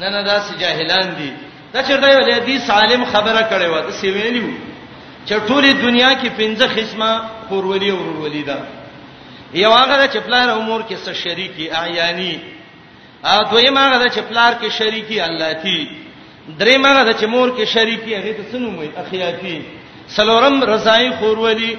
[0.00, 1.32] نه نه دا سي جاهلان دي
[1.72, 4.50] دا چرته یو حدیث عالم خبره کړي و دا سی ویلیو
[5.26, 8.58] چې ټوله دنیا کې پنځه قسمه خورولي او ورولي ده
[9.54, 12.38] یو هغه چې پلار امور کې سره شریکی اعیانی
[13.24, 15.78] ا دویمه هغه چې پلار کې شریکی الله تي
[16.56, 19.60] درې مغه د چمور کې شریکی هغه ته سنوم وي اخیاتی
[20.16, 21.76] سلورم رضای خورولي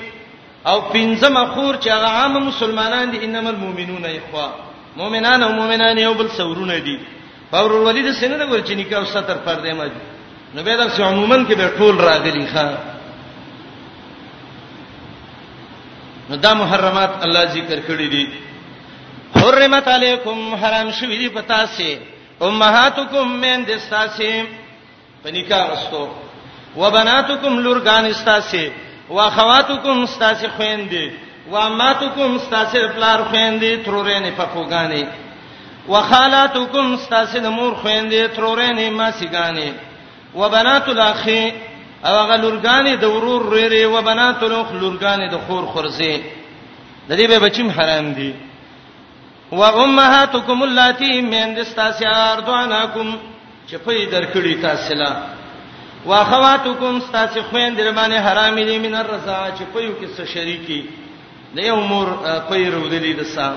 [0.66, 4.50] او پنځم خور چې هغه عام مسلمانان دي انما المؤمنون اخوا
[4.98, 7.00] مؤمنان او مؤمنان یو بل سورونه دي
[7.52, 9.92] باور الولید سینه د ګور چې نکاح ستر پر دی ماج
[10.56, 12.68] نو به دا عموما کې به ټول راغلي ښا
[16.30, 18.26] نو دا محرمات الله ذکر کړی دي
[19.36, 21.98] حرمت علیکم حرام شوی دی پتا سي
[22.42, 24.44] امهاتکم من دستاسی
[25.24, 26.08] پنیکا واستو
[26.78, 28.70] وبناتکم لورغان استاسی
[29.10, 31.12] واخواتکم استاسی خويندې
[31.52, 35.06] واماتکم استاسی پلار خويندې ترورېنې پپوګانې
[35.90, 39.74] وخالاتکم استاسی مور خويندې ترورېنې ماسیګانې
[40.36, 41.54] وبنات الاخی
[42.06, 46.20] او هغه لورغانې د ورور رېرې وبنات الاخ لورغانې د خور خورزه
[47.10, 48.34] د دې به بچیم حرام دي
[49.52, 53.16] و امهاتکم اللاتی من دستاسی اردوانکم
[53.70, 55.12] چې په درکړی تاسو لا
[56.06, 60.90] واخواتکم تاسو خوین در باندې حرام دي من الرضا چې په یو کې څه شریکی
[61.56, 62.08] د یو مور
[62.50, 63.54] په یو ودلې د سا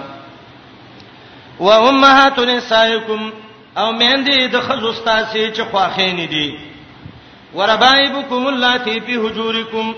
[1.60, 3.32] و امهات نسائکم
[3.76, 6.58] او مین دي د خزو تاسو چې خواخین دي
[7.54, 9.92] وربایبکم اللاتی فی حجورکم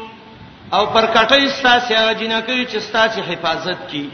[0.72, 4.06] او پر کټی تاسو هغه جنکې چې تاسو حفاظت کی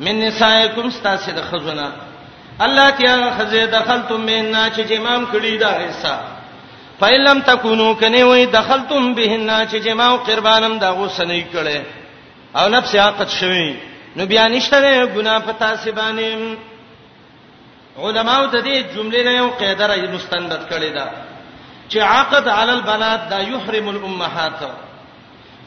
[0.00, 1.92] من نسائکم ستاسو د خزونه
[2.64, 6.14] الله تیا خزه دخلتم منا چې جمام کړی دا حصہ
[7.00, 11.80] فیلم تکونو کنه وای دخلتم بهنا چې جماو قربانم دا غوسنې کړي
[12.56, 13.68] او نفس عاقد شوی
[14.16, 16.56] نو بیا نشته ګنا پتا سبانه
[17.98, 21.06] علماو د دې جملې نه یو قاعده را مستند کړي دا
[21.88, 24.60] چې عقد علی البنات دا یحرم الامهات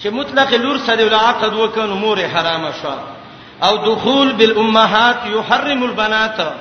[0.03, 3.14] چې مطلق لور سره ول عقد وکړ نو مور حرامه شوه
[3.63, 6.53] او دخول بالامهات يحرم البنات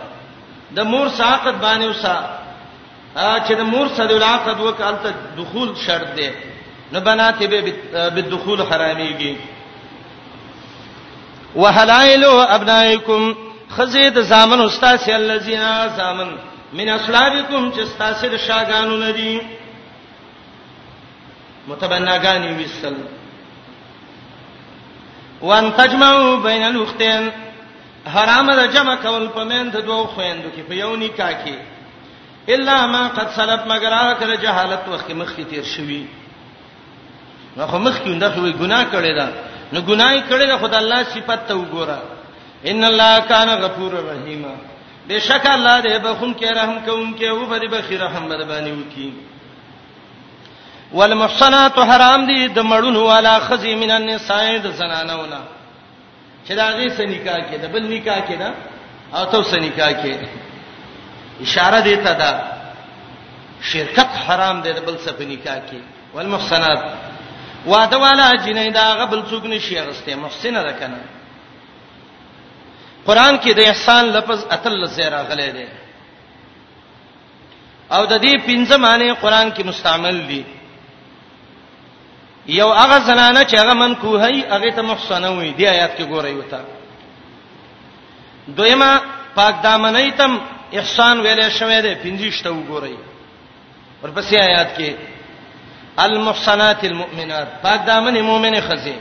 [0.74, 2.30] د مور ساقت باندې وسا
[3.16, 5.06] چې د مور سره د علاقت وکالت
[5.38, 6.30] دخول شرط دی
[6.92, 7.60] نو بنات به
[8.14, 9.36] بالدخول حراميږي
[11.56, 13.32] وحلائل ابنائکم
[13.70, 15.60] خزید زامن استاد سی الذین
[15.96, 16.30] زامن
[16.72, 19.40] من اصلابکم چې استاد سی شاګانو ندی
[21.68, 23.08] متبناګانی وسلم
[25.42, 27.28] وان تجمعوا بین الاختین
[28.14, 31.54] حرام را جمع کول په من د دوه خويندو کې په یو نکاح کې
[32.56, 36.04] الا ما قد سلف مگر هغه کله جهالت وخت مخ کې تیر شوی
[37.56, 39.28] نو خو مخ کې انده وی ګناه کړی دا
[39.72, 41.98] نو ګناي کړی دا خدای الله صفات ته وګوره
[42.72, 44.44] ان الله کان غفور رحیم
[45.08, 49.10] بشک الله دې بخون کې رحم کوم کې او بری بخیر رحم باندې وکي
[50.92, 55.40] والمحصنات حرام دي د مړونو والا خزي من النساء د زنانو نه
[56.46, 58.50] چې دا غي سنیکا کې د بل نکاح کې نه
[59.16, 60.12] او تو سنیکا کې
[61.44, 62.32] اشاره دی ته دا
[63.72, 65.80] شرکت حرام دی د بل څه په نکاح کې
[66.14, 66.80] والمحصنات
[67.66, 71.00] واده والا جنې دا غبل څوک نشي غسته محسنه ده کنه
[73.06, 75.66] قران کې د احسان لفظ اتل زیرا غلې دی
[77.94, 80.44] او د دې پنځه معنی قران کې مستعمل دي
[82.46, 86.32] یو هغه زنانه چې هغه من کوهي هغه ته محسنه وي دی آیات کې ګورئ
[86.32, 86.60] وتا
[88.48, 89.00] دویمه
[89.36, 90.40] پاک دامنې تم
[90.72, 92.96] احسان ویلې شوې ده پنځشته وګورئ
[94.02, 94.94] ورپسې آیات کې
[95.98, 98.94] المحسنات المؤمنات پاک دامنې مؤمنه خزي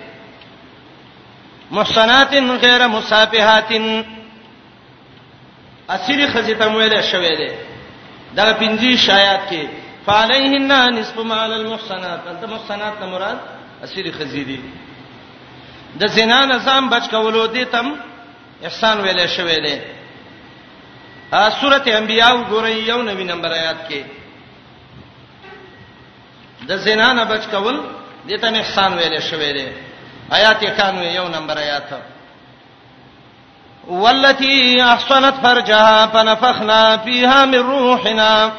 [1.72, 3.72] محسنات غیر مصافحات
[5.90, 7.56] اصلي خزي ته ویلې شوې ده
[8.36, 13.38] دا پنځه آیات کې فعليهن نصف ما على المحصنات انت محصنات نه مراد
[13.84, 14.60] اصلي خزيدي
[16.02, 17.88] د زنا نظام بچ کولو دي تم
[18.68, 19.76] احسان ویلې شوې ده
[21.40, 23.98] ا سورته انبیاء ګورئ یو نوی نمبر آیات کې
[26.70, 27.78] د زنا نه بچ کول
[28.28, 29.68] دي تم احسان ویلې شوې ده
[30.38, 31.88] آیات 91 یو نمبر آیات
[33.88, 38.54] والتي احصنت فرجها فنفخنا فيها من روحنا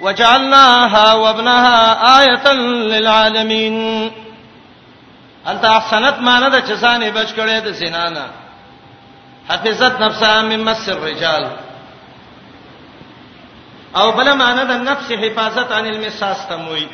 [0.00, 1.80] وجعلناها وابنها
[2.20, 2.52] آية
[2.92, 3.76] للعالمين
[5.50, 8.26] انت احسنت ما د چسانې بچ کړې د سینانا
[9.50, 11.44] حفظت نفسها من مس الرجال
[13.98, 16.88] او بل ما د نفس حفاظت عن المساس تموي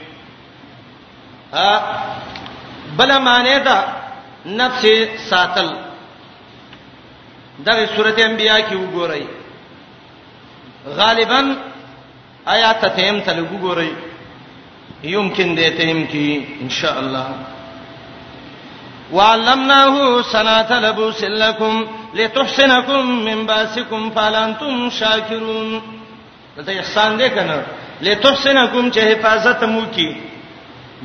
[1.55, 1.71] ها
[2.99, 3.79] بل ما دا
[4.47, 4.83] نفس
[5.31, 5.71] ساتل
[7.59, 9.25] دغه سورته انبیا کې وګورئ
[10.97, 11.57] غالبا
[12.49, 13.91] آیا ته تیم ته لګورئ
[15.05, 17.29] يمكن دې تیم کې ان شاء الله
[19.13, 21.85] وعلمناه صنعة لبوس لكم
[22.15, 25.81] لتحسنكم من باسكم فلانتم شاكرون
[26.57, 27.63] دلته احسان دې کنه
[28.03, 30.13] لتحسنكم چې حفاظت مو کی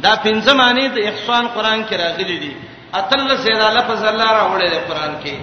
[0.01, 2.51] دا پنځه معنی د احسان قران کې راغلي دي
[3.01, 5.33] اتل زیدا لفظ الله راوړل قران کې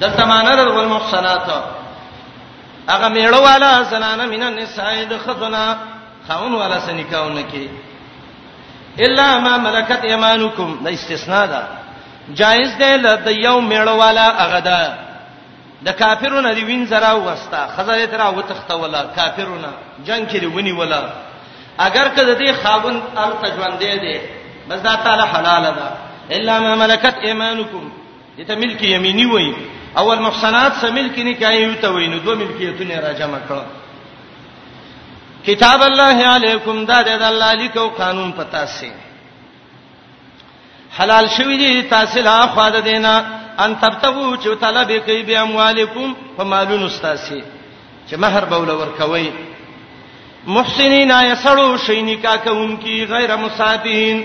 [0.00, 1.78] دلته معنی د والمحسنات
[2.88, 5.64] هغه میړه والا زنانه مین النساء د خزنا
[6.28, 7.66] خاون والا سنکاونه کې
[9.04, 11.62] الا ما ملکت ایمانکم دا استثناء ده
[12.40, 14.80] جایز ده ل د یو میړه والا هغه ده
[15.86, 19.68] د کافرونو دی وین زرا وستا خزای تر او تختولا کافرونو
[20.06, 21.00] جنگ کې ونی ولا
[21.86, 24.20] اگر که د دې خاون ال تجوندې ده
[24.70, 25.88] بس دا تعالی حلال ده
[26.36, 27.84] الا ما ملکت ایمانکم
[28.38, 29.54] دته ملک یمینی وایي
[29.98, 33.62] اول نقصانات سمیل کینی کای یو ته وینو دوه ملکیتونه را جمع کړه
[35.46, 38.90] کتاب الله علیکم دا د الله لیکو قانون پتا سي
[40.98, 43.12] حلال شوی دي تحصیل اخواد دینا
[43.64, 47.40] ان تبتغو چې طلب کوي به اموالکم فمالون استاسي
[48.10, 49.30] چې مہر بوله ورکوي
[50.46, 54.20] محسنین یسرو شینی کا کوونکی غیر مصابین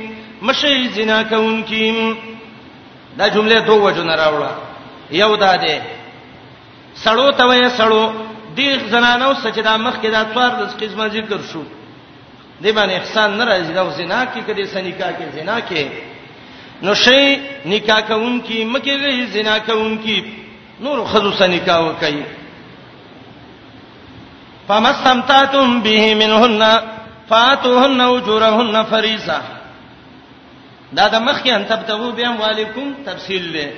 [0.50, 2.14] مشی زنا کوونکی
[3.18, 4.65] دا جمله دوه وجو نه راوړه
[5.12, 5.78] یو دا دی
[7.04, 8.12] سړو ته وې سړو
[8.58, 11.64] دې زنانو سچدا مخ کې دا څوار د قسمه ذکر شو
[12.64, 15.90] دې باندې احسان نه راځي دا زنا کې کدي سنیکا کې زنا کې
[16.82, 17.36] نو شی
[17.66, 20.18] نکاح کون کی مکه غي زنا کون کی
[20.80, 22.24] نور خذو سنیکا وکي
[24.68, 26.62] فمستمتعتم به منهن
[27.30, 29.42] فاتوهن اجورهن فریضه
[30.98, 33.70] دا د مخکې ان تبتغوا بهم علیکم تفصیل له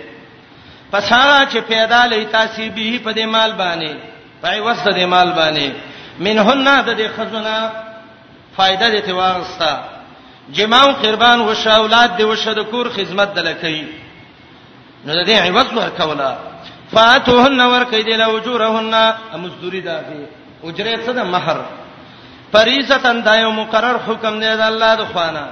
[0.92, 3.94] پس هغه چې پیدا لې تاسو به په دې مال باندې
[4.42, 5.68] پای وسته دې مال باندې
[6.20, 7.72] منهن د دې خزونه
[8.58, 9.74] فائدہ دې ته واغستا
[10.54, 13.84] جماو قربان او شاولاد دې وشد کور خدمت دلکې
[15.06, 16.32] نو دې عوض ورکولا
[16.92, 18.94] فاتوهن ورکې دې له وجورهن
[19.44, 20.24] مزدوری دافي
[20.64, 21.58] اجره څه د مہر
[22.54, 25.48] فریضه تن دایو مقرر حکم دی د الله د خوانه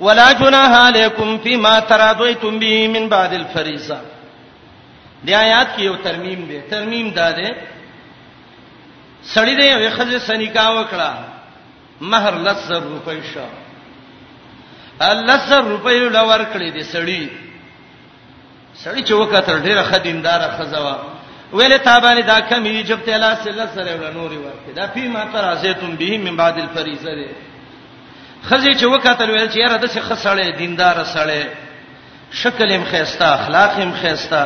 [0.00, 3.96] ولا جناح علیکم فيما تراضیتم به من بعد الفریضه
[5.26, 7.48] د آیات کې یو ترمیم دی ترمیم دا دی
[9.34, 11.10] سړی دی یو خزه سنیکا وکړه
[12.00, 13.46] مہر لزر روپۍ شو
[15.00, 17.22] لزر روپۍ لور کړې دی سړی
[18.84, 20.96] سړی چې وکړه ډیره خدیمدار خزوا
[21.52, 25.96] ویلې تابانی دا کمی جب ته الله سره لزر ور نوري ورته دا فيما تراضیتم
[25.96, 27.26] به من بعد الفریضه دی
[28.48, 31.46] خزه چې وکاتل ویل چې یاره د څه خسړې دیندار سړې
[32.40, 34.42] شکل هم خيستا اخلاق هم خيستا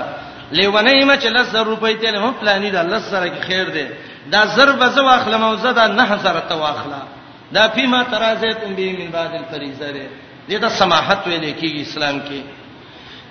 [0.59, 3.87] لیونی ما چې لس زر روپۍ ته له پلانې د الله سره کې خیر دی
[4.35, 7.01] دا زر به زو اخلم او زدا نه زر ته واخلا
[7.57, 10.07] دا فيما ترازیتم به من بعد الفریضه ده
[10.51, 12.41] دې ته سماحت ویلې کیږي اسلام کې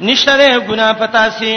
[0.01, 1.53] نشره ګنا پتا سي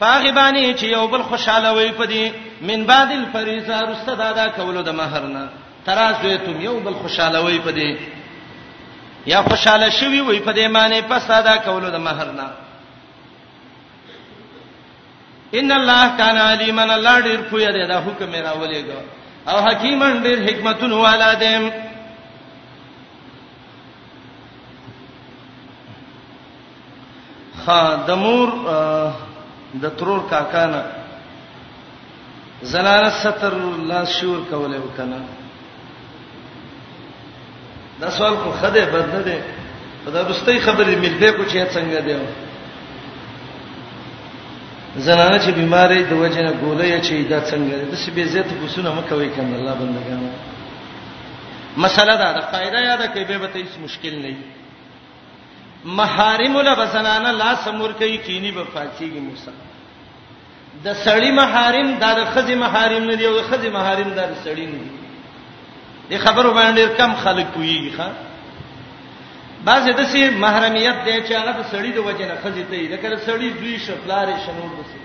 [0.00, 2.32] پاغبانی چې یو بل خوشاله وي پدې
[2.72, 5.44] من بعد الفریضه رسته دا دا کولو د مہر نه
[5.86, 8.10] ترازیتم یو بل خوشاله وي پدې
[9.26, 12.46] یا خوشاله شوی وای په دې معنی پس ادا کولو د مہر نه
[15.60, 18.98] ان الله کان علیمن الله ډیر پوی دی دا حکم راولېګو
[19.50, 21.52] او حکیمن ډیر حکمتون والا دی
[27.64, 28.48] خا د مور
[29.82, 30.82] د ترور کاکانه
[32.62, 33.54] زنانه ستر
[33.92, 35.20] لا شور کوله وکنه
[38.02, 39.38] دا سوال خو خده بد نه دی
[40.14, 42.14] دا رستۍ خبرې ملبه کو چې څنګه دی
[45.06, 49.28] زنانه چې بیمارې د وجنه ګولې چې دا څنګه دی د سبي زیت غوسونه مکوي
[49.36, 50.28] کنه الله بندګانو
[51.84, 57.30] مسله دا د قاعده یاده کې به به هیڅ مشکل نه وي محارم له بسنانه
[57.42, 59.54] لا سمور کوي کینی به فاتیږي موسی
[60.84, 65.01] د سړی محارم د خزي محارم نه دی او خزي محارم د سړی نه دی
[66.12, 68.06] دې خبرو باندې ډېر کم خلک کوي ښا
[69.66, 72.96] بعض د سي محرمیت دی چې هغه د سړی د وجه نه خزي ته دا
[73.04, 75.00] کله سړی دوی شپلار شنور دسي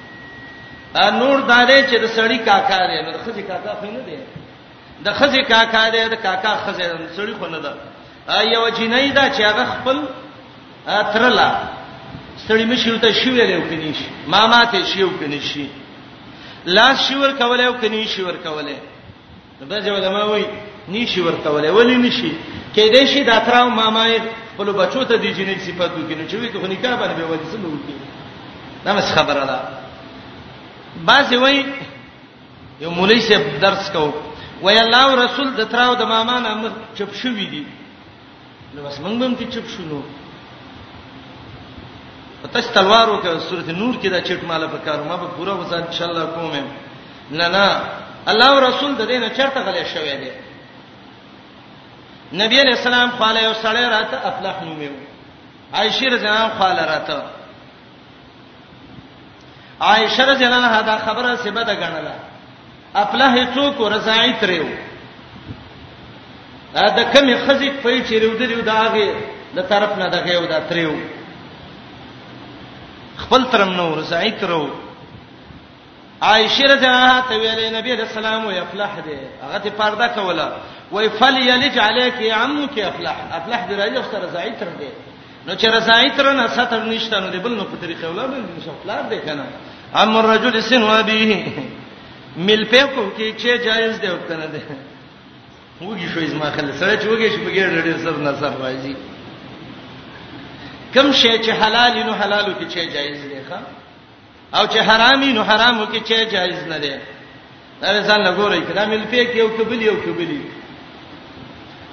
[1.05, 4.20] ا نور دارې چې د سړی کاکا دی نو د خزي کاکا خو نه دی
[5.08, 6.84] د خزي کاکا دی د کاکا خزي
[7.18, 7.74] سړی خو نه ده
[8.38, 9.97] ا یو جنۍ دا چې هغه خپل
[11.01, 11.49] اترلا
[12.47, 15.68] سړی مشیو ته شو ویلو کني شي ماما ته شیو کني شي
[16.78, 18.76] لاس شور کوله او کني شور کوله
[19.70, 20.45] دا ځو علماء وایي
[20.90, 22.32] نشي ورته ولې ولې نشي
[22.76, 24.20] کېدې شي دا تراو ماما یې
[24.56, 27.46] خپل بچو ته دي جنې صفاتو کې نو چې وي ته نکاح باندې به ولې
[27.52, 27.96] څه نوږي
[28.86, 29.60] دا مس خبره ده
[31.08, 31.66] باز وي
[32.80, 34.14] یو مولوی صاحب درس کو
[34.62, 36.64] وای الله رسول د تراو د ماما نام
[36.98, 37.64] چپ شوې دي
[38.74, 40.02] نو بس موږ هم کې چپ شونو
[42.44, 45.74] پتاش تلوار وکړه سورته نور کې دا چټ مال په کار ما به پورا وځه
[45.88, 46.52] ان شاء الله کوم
[47.38, 47.82] نه نه
[48.32, 50.30] الله رسول د دینه چرته غلې شوې دي
[52.36, 54.92] نبی علیہ السلام خاله یو سړی راته افلاح نومیو
[55.78, 57.16] عائشہ رضی الله عنها خاله راته
[59.92, 62.16] عائشہ رضی الله عنها دا خبره سبه ده غنله
[62.96, 64.66] افلاح څوک رضاعی تریو
[66.74, 69.08] دا کمی خزې په چیرو دریو داغه
[69.60, 70.92] د طرف نه دغه یو دا تریو
[73.24, 74.62] خپل ترمنو رضاعی ترو
[76.22, 80.07] عائشه رضی الله عنها ته ویلې نبی رسول الله یې افلح دی هغه ته پرده
[80.07, 80.51] کوله
[80.91, 84.88] وای فل یلج علیک عمک افلح افلح دی راځي سره زای تر دی
[85.47, 88.74] نو چې رضای تر نه ستر نشته نو بل نو په طریقې ولاړ دی نو
[88.74, 89.43] افلح دی کنه
[89.95, 91.43] ام الرجل سن وبيه
[92.38, 94.61] مل په کو کې چې جایز دی وخت نه دی
[95.82, 98.95] وږي شو زما خل سره چې وږي شو بغیر ډېر سر نه سر راځي
[100.93, 103.57] کم شی چې حلال نو حلالو کې چې جایز دی ښا
[104.56, 106.93] او چې حرامي نو حرامو کې چې جایز نه دی
[107.82, 110.41] دا ځان له ګوري کله مل پی کې یو کبلی یو کبلی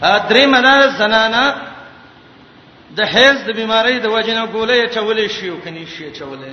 [0.03, 1.45] ا درې مدار زنانا
[2.97, 6.53] د هیز د بیماری د وجنه ګولې چولې شي او کني شي چولې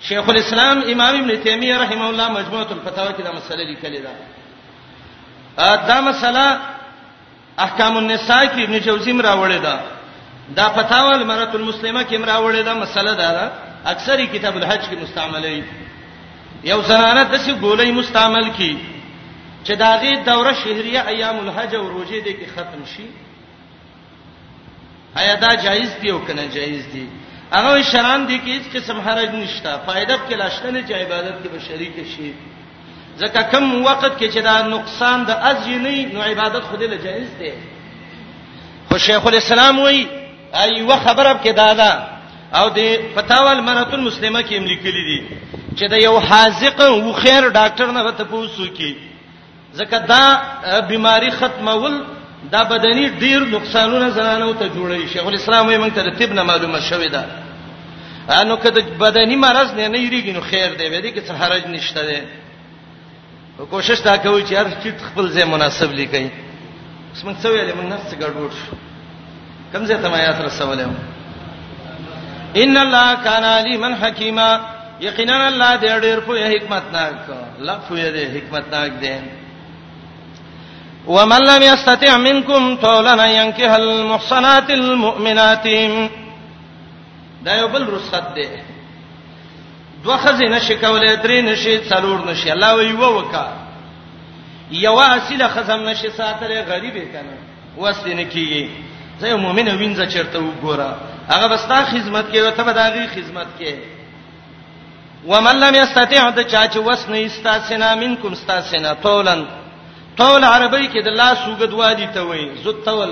[0.00, 4.10] شیخ الاسلام امام ابن تیمیه رحم الله مجموعه الفتاوی کې دا مسله لیکلې ده
[5.58, 6.46] ا دا مسله
[7.58, 9.78] احکام النساء کې ابن جوزی مراوړې ده
[10.56, 13.52] دا فتاوی المرأة المسلمه کې مراوړې ده مسله ده, ده
[13.92, 15.62] اکثری کتاب الحج کې مستعملي
[16.64, 18.76] یو زنانه د څه ګولې مستعمل کی
[19.64, 23.06] چې داغه دوره شهريه ایام الحج او روزه دې کې ختم شي
[25.16, 27.06] آیا دا جایز دی او کنه جایز دی
[27.52, 31.48] هغه شران دي کې هیڅ قسم حرج نشته فائدہ کې لاشته نه چې عبادت کې
[31.52, 32.32] به شریک شي
[33.20, 37.30] ځکه کم وخت کې چې دا نقصان د ازینی نو عبادت خو دې له جایز
[37.38, 37.52] دی
[38.88, 40.06] خو شیخ الاسلام وایي
[40.54, 42.17] ای و خبره کې دا ده
[42.52, 42.78] او د
[43.14, 45.20] فتاوال مراتون مسلمه کې ملکلي دي
[45.76, 48.96] چې د یو حاذق او خیر ډاکټر نه ته پوسو کی
[49.78, 50.24] ځکه دا
[50.88, 52.04] بيماري ختمول
[52.52, 56.42] دا بدني ډیر نقصانونه زنانو ته جوړي شیخ الاسلام یې موږ ته د طب نه
[56.42, 57.24] معلومه شوې ده
[58.40, 62.02] انو کده بدني مرز نه نه یریږي نو خیر دی ودی کې څه حرج نشته
[62.08, 62.26] ده
[63.70, 66.28] کوشش دا کوي چې هر چیت خپل ځای مناسب لیکي
[67.14, 68.74] اسمن څه ویلې موږ نفس ګډوډ شو
[69.72, 70.92] کمزې ته ما یاد رسولم
[72.56, 74.58] ان الله کان علیما حکیما
[75.00, 77.14] یقینا الله دې ډېر په حکمت ناک
[77.58, 79.20] الله په دې حکمت ناک دې
[81.06, 85.66] ومن لم يستطع منكم طولا ينكح المحصنات المؤمنات
[87.44, 88.48] دا یو بل رخصت دی
[90.04, 93.52] دوه خزینه شکولې درې نشي څلور نشي الله وی و وکا
[94.70, 97.36] یو اصله خزم نشي ساتره غریب کنه
[97.78, 98.68] وسته نه کیږي
[99.20, 103.74] زه مؤمنه وینځه چرته وګوره هغه بستا خدمت کوي او ته به داغي خدمت کوي
[105.30, 109.40] ومن لم يستطيع د چا چې وس نه استاسنا منکم استاسنا طولن
[110.18, 113.10] طول عربی کې د لاس وګد وادي ته وایي زت طول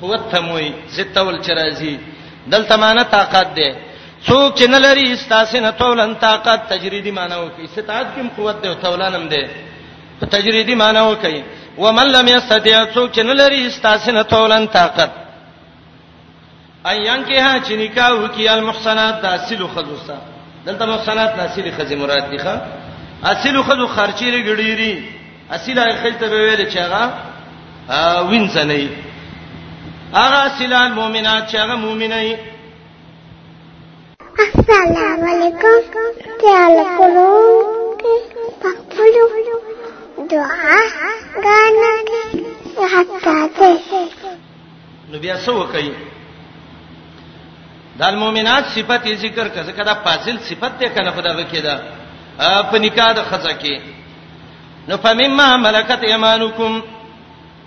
[0.00, 1.98] قوت ته وایي زت طول چرایي
[2.46, 3.76] دلته معنا طاقت ده
[4.28, 9.48] څوک چې نلري استاسنا طولن طاقت تجریدي معنا وکي استطاعت کې قوت ده طولانم ده
[10.20, 11.42] په تجریدي معنا وکي
[11.78, 15.10] ومن لم يستطيع څوک چې نلري استاسنا طولن طاقت
[16.84, 20.16] ایان کې ها چې نکاح وکي المحصنات د اصل خذوسا
[20.66, 22.54] دلته محصنات اصل خذ مراد دي ښا
[23.24, 24.94] اصل خذو خرچې لګړيري
[25.50, 27.02] اصل خذ ته ویل چې هغه
[28.30, 28.88] وینځنې
[30.14, 32.36] هغه اصل المؤمنات چې هغه مؤمنې
[34.38, 37.98] السلام علیکم تعالی کوم
[38.62, 40.78] پخپلو دعا
[41.44, 43.78] غانکه حتا ته
[45.12, 45.92] نو بیا څه وکړي
[47.98, 51.74] د المؤمنات صفت یې ذکر کړه کدا فاصل صفت ده کنه خدای وکي دا
[52.70, 53.76] په نکاح د خزا کې
[54.88, 56.72] نو فمما ملکت ایمانکم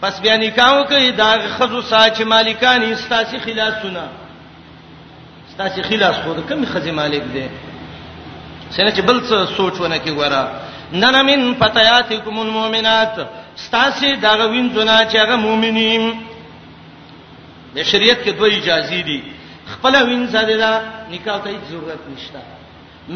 [0.02, 4.04] پس بیا نکاح کوي دا خزو ساج مالکان استاسی خلاصونه
[5.50, 7.46] استاسی خلاص خو کم خزې مالک دي
[8.74, 10.44] څنګه چې بل څه سوچونه کې ګوره
[10.94, 13.14] نن من فتياتکم المؤمنات
[13.58, 16.04] استاسی دا وینځونه چې هغه مؤمنین
[17.76, 19.33] د شریعت کې دوه اجازه دي
[19.74, 20.72] خپل وینځه دی دا
[21.14, 22.42] نکاح ته هیڅ ضرورت نشته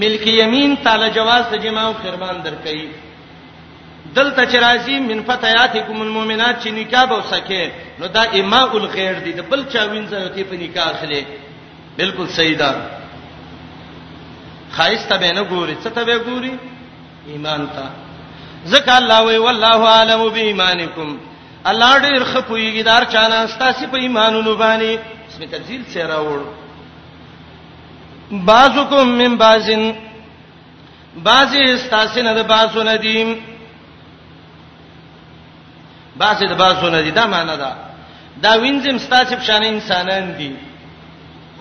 [0.01, 2.77] ملک یمین تعالی جواز ته جما او قربان درکې
[4.17, 9.63] دلته چرایزی من فتياتکم المؤمنات چې نکاح به وسکه نو دا اماء الغیر دی بل
[9.73, 11.21] چا وینځه یوتی په نکاح اخلي
[11.99, 12.75] بالکل صحیح ده
[14.77, 16.53] خایسته به نه ګوري څه ته به ګوري
[17.33, 17.85] ایمان ته
[18.65, 21.17] ځکه الله وی والله عالم بإيمانکم
[21.65, 26.39] الله ډیر خپویګدار چانه ستاسو په ایمانونو باندې اسم تفضیل سے راوړ
[28.49, 29.83] بعضکم من بعضن
[31.29, 33.37] بعضی استاسنه د بعضونه دي
[36.15, 37.71] بعضی د بعضونه دي دا معنی ده
[38.43, 40.51] دا وینځم ستاسو په شان انسانان دي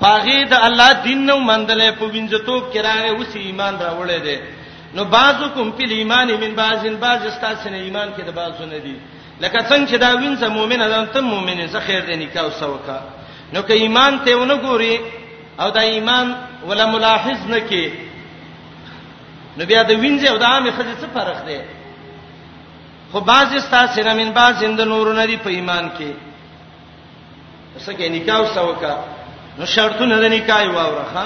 [0.01, 4.39] پاغي د الله دین نو مندلې په وینځتوب کې راغې اوس ایمان راوړې ده
[4.95, 8.97] نو بعضکم فی الایمان من بعضن بعض استاسنه ایمان کې د بعضونه دي
[9.41, 13.01] لکه څنګه چې دا وینځه مؤمنه ده ته مؤمنه زه خیر دې نکاح وسوکا
[13.53, 15.01] نو که ایمان ته ونه ګوري
[15.61, 16.35] او دا ایمان
[16.69, 17.87] ولا ملاحظ نه کی
[19.57, 21.59] نو بیا د وینځه او د عامه خځه څه فرق دی
[23.13, 26.11] خو بعض استاد سره من بعض زند نور نه دی په ایمان کې
[27.87, 28.95] څه کې نکاح وسوکا
[29.59, 31.25] نو شرطونه د نکاح واورخه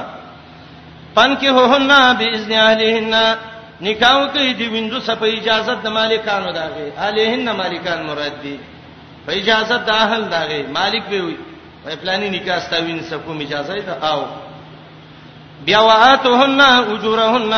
[1.15, 3.37] پن کې هوهن باذن اهلهن
[3.89, 8.57] نکاح کوي دی وینځو سپه اجازه د مالکانو داغه اهلهن مالکان مراد دي
[9.27, 11.37] په اجازه د اهل داغه مالک به وي
[11.85, 14.21] په پلاني نکاح ستاوین سکو اجازه ده او
[15.65, 16.61] بیا واتهن
[16.93, 17.53] اجورهن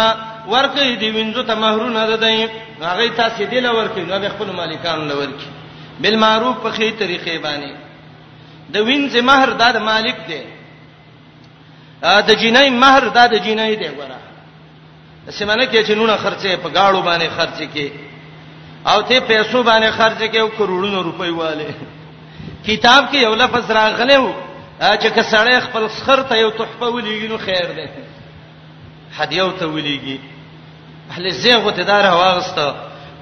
[0.47, 2.49] ورکې دی وینځو ته مہرونه ده دی
[2.81, 5.49] هغه تاسو دی لور کې نو خپل مالکان لور کې
[6.03, 7.75] بالمعروف په خې طریقې باندې
[8.71, 10.41] د وینځ مہر د مالک دی
[12.29, 14.21] د جنۍ مہر د جنۍ دی ګوره
[15.29, 17.89] سیمانه کې چې نونه خرڅه په گاړو باندې خرڅه کې
[18.91, 21.67] او ته پیسو باندې خرڅه کې او کروڑونو روپۍ والے
[22.67, 24.33] کتاب کې یو لفظ راغلی وو
[24.81, 27.91] چې کسړې خپل سخر ته یو تحفه ولېږي نو خیر ده
[29.19, 30.19] هدیه ته ولېږي
[31.13, 32.67] اهل زیغه ته دار واغسته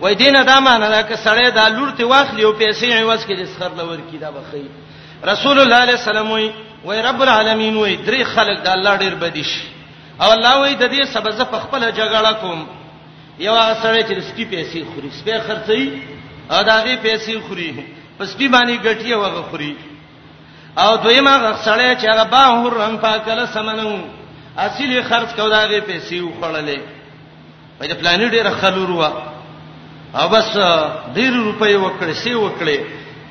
[0.03, 3.45] وای دینه دا معنی دا کسړې دا لور ته واخلی او پیسې عوض کې د
[3.53, 4.63] سخر لور کې دا بخي
[5.29, 6.49] رسول الله علیه السلام وای
[6.85, 9.55] وای رب العالمین وای درې خلق د الله ډیر بدیش
[10.23, 12.67] او الله وای د دې سبب زه خپل جګړه کوم
[13.47, 16.03] یو هغه سړی چې سپی پیسې خوري سپی خرڅي
[16.53, 17.71] او دا غي پیسې خوري
[18.21, 19.77] پس پی باندې ګټي وغه خوري
[20.83, 23.91] او دویمه غسړې چې هغه با هور رنگ پاکله سمنو
[24.65, 26.79] اصلي خرج کو داغه پیسې وخړلې
[27.79, 29.03] په دې پلان ډېر خلور و
[30.19, 30.51] او بس
[31.17, 32.79] ډېر روپۍ وکړې سی وکړې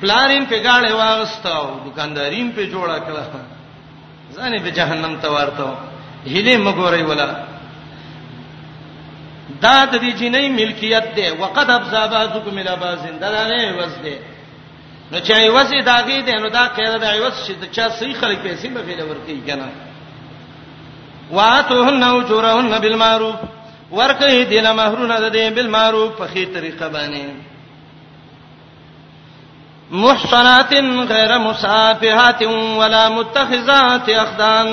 [0.00, 3.24] پلانین په غاړه واغستاو دکاندارین په جوړه کړه
[4.36, 5.68] ځانې په جهنم ته ورته
[6.32, 7.28] هله مګورې ولا
[9.62, 14.29] دا د دې جنې ملکیت ده وقد ابزابازکم الى بازن دا نه وځ ده
[15.12, 18.66] نو چې ایوازې داغي دي نو دا قاعده د ایواز شي چې صحیح خلک پیسې
[18.74, 19.68] به ویل ورکی کنه
[21.38, 23.36] واتوهن اجورهن بالمعروف
[24.00, 27.22] ورکه دي له مہرونه ده دي بالمعروف په خې طریقه باندې
[30.02, 30.72] محصنات
[31.14, 32.40] غیر مصافحات
[32.82, 34.70] ولا متخذات اخدان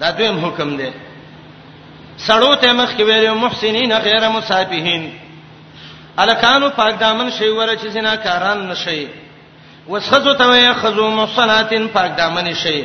[0.00, 0.92] دا دویم حکم دی
[2.26, 5.04] سړوت مخ کې ویلو محسنین غیر مصافحین
[6.18, 9.06] الکانو پاک دامن شي وره چې زناکاران نشي
[9.88, 12.82] وسخذو ته یې خذو مصلاتن پاک دامن شي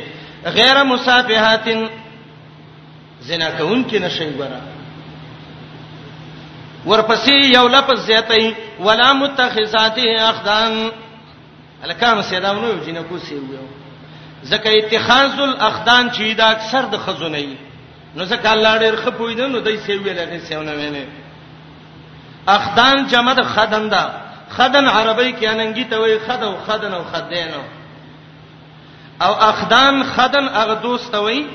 [0.54, 1.84] غیر مصافحاتن
[3.28, 4.60] زنا کون کې نشي وره
[6.86, 8.54] ورپسې یو لفظ زیاتې
[8.88, 10.88] ولا متخذاته اخدان
[11.84, 13.40] الکانو سیداونو جنکو سیو
[14.42, 17.46] زکه اتخاذ الاخدان چې دا اکثر د خزونه
[18.14, 21.04] نو زکه الله ډېر خپویدنه نو دای سیو لري سیونه ویني
[22.56, 24.04] اخدان جمع د خدن دا
[24.56, 27.48] خدن عربی کې اننګی ته وای خد او خدن او خدین
[29.24, 31.46] او اخدان خدن هغه دوست وای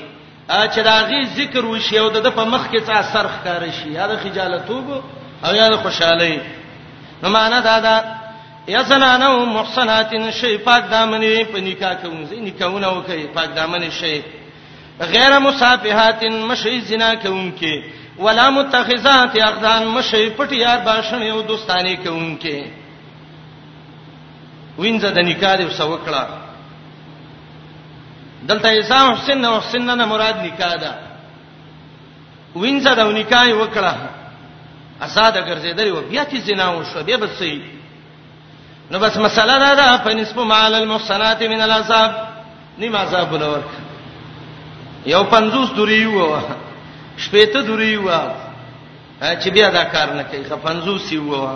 [0.50, 4.06] چې دا غي ذکر وشي او د په مخ کې څه سرخ کار شي یا
[4.06, 4.86] د خجالتوب
[5.44, 6.40] او یا د خوشحالي
[7.22, 7.96] نو معنا دا دا
[8.68, 14.22] یسنانو محصنات شی پاک دامنې په نکاح کوونځي نکاحونه وکي پاک دامنې شی
[15.12, 17.74] غیر مصافحات مشی زنا کوونکې
[18.18, 22.60] ولا متخذات اخدان مشي پټیار باشنه او دوستانی کوونکې
[24.78, 26.22] وینځه د نکاح دی وسوکړه
[28.48, 30.92] دلته ایسام حسین او حسین نه مراد نکاح ده
[32.56, 33.94] وینځه د نکاح وکړه
[35.00, 37.62] آزاد ګرځیدل او بیا چې زنا وشو بیا به سي
[38.90, 42.10] نو بس مساله دا ده په نسب مال المحصنات من العذاب
[42.78, 43.62] نیمه عذاب ولور
[45.06, 46.38] یو پنځوس دوری وو
[47.16, 48.10] شپې ته دوری و
[49.22, 51.46] چې بیا دا کار نه کوي خفنزو سی و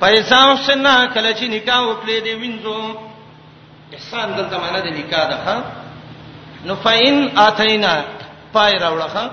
[0.00, 2.80] پیسا وسنا کله چې نکاح وکړي دی وینځو
[3.96, 5.64] احسان دلته معنا دی نکاح ده
[6.66, 7.92] نو فین اتینا
[8.52, 9.30] پای راوړه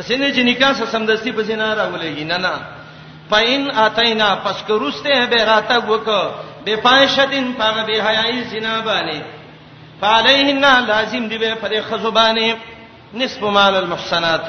[0.00, 2.52] سینې چې نکاح سره سمدستي په سینا راولېږي نه نه
[3.30, 9.20] پاین اتینا پس که روسته به راته وک به پایشتین پاغه به حیاي سینا باندې
[10.00, 12.54] فعليهن لازم دی به پر خزبانه
[13.14, 14.48] نصف مال المحسنات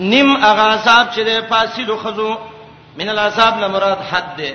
[0.00, 2.38] نیم هغه عذاب چې د فاصلو خزو
[2.98, 4.54] من العذاب نه مراد حد ده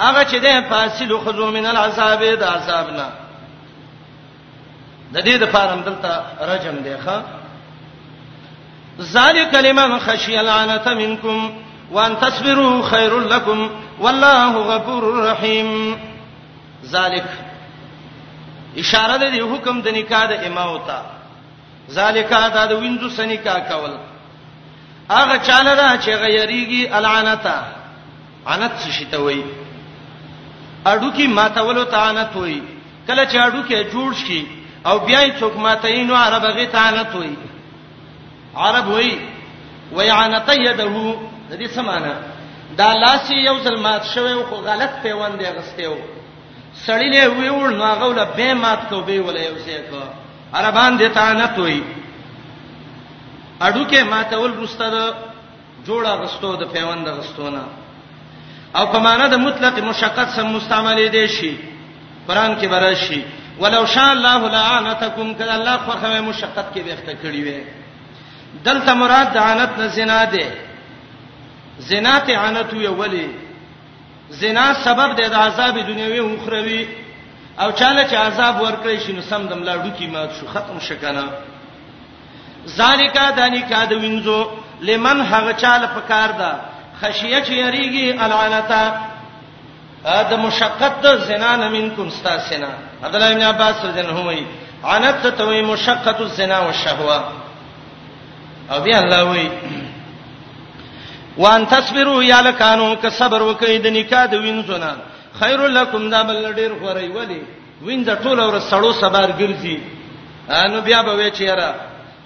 [0.00, 3.08] هغه چې د فاصلو خزو من العذاب د عذاب نه
[5.12, 7.22] د دې د فارم دلته رجم دی ښا
[9.00, 11.52] ذالک لمن خشی العنت منکم
[11.92, 13.70] وان تصبروا خیر لكم
[14.00, 15.96] والله غفور رحيم
[16.84, 17.26] ذالک
[18.76, 20.98] اشاره ده د حکم د نکاح د امام ته
[21.96, 23.92] ذالک ادا د وینځو سنیکا کول
[25.16, 27.58] هغه چاله ده چې غیریږي العنتا
[28.50, 29.42] عنت څه شته وای
[30.90, 32.60] اډو کی ماتولو ته عنت وای
[33.06, 34.40] کله چې اډو کې جوړ شي
[34.88, 37.32] او بیا یې څوک ماتاینو عرب غی ته عنت وای
[38.62, 39.12] عرب وای
[39.96, 40.88] وای عنت یده
[41.50, 42.14] د دې سمانه
[42.78, 45.94] دا لاس یو ځل مات شوی او غلط پیوند یې غستیو
[46.86, 50.00] سړی له وی وړ نو هغه ول به مات کو به ول یو څه کو
[50.58, 51.82] عربان دې تعنت وای
[53.66, 54.94] اډو کې ماتول مستد
[55.86, 57.62] جوړه غستو د پیوند غستونه
[58.78, 61.54] او په معنا د مطلق مشقت سم مستعمل دي شي
[62.28, 63.20] قران کې برابر شي
[63.60, 67.60] ولو شاء الله لعنتکم کله الله خوخه مشقت کې وخته کړی وي
[68.66, 70.46] دلته مراد د عنت نه زنا ده
[71.88, 73.28] زنا ته عنت وی ولی
[74.40, 76.82] زنا سبب دی د عذاب دنیوي او اخروی
[77.62, 81.24] او چاله چې عذاب ورکړي شي نو سم دم لاړو کی مات شو ختم شکنه
[82.76, 84.46] ذالیکا دانی کا د وینځو
[84.88, 86.50] لمن هغه چاله پکار ده
[87.00, 88.82] خشیه چې یریږي العنتا
[90.04, 92.70] ا د مشقت د زنا نمنکم استاسنا
[93.04, 94.46] عبد الله بن عباس رضی الله عنه
[94.84, 97.24] عنت توي مشقت الزنا والشهوه
[98.70, 99.50] او بیا الله وی
[101.38, 104.94] وان تصبروا یا لکانو که صبر وکئ د نکاح د وینځونه
[105.40, 107.42] خیر لکم دا بل ډیر غوړی ولی
[107.86, 109.78] وینځ ټول اور سړو سبار ګرځي
[110.50, 111.72] انو بیا به وې چیرې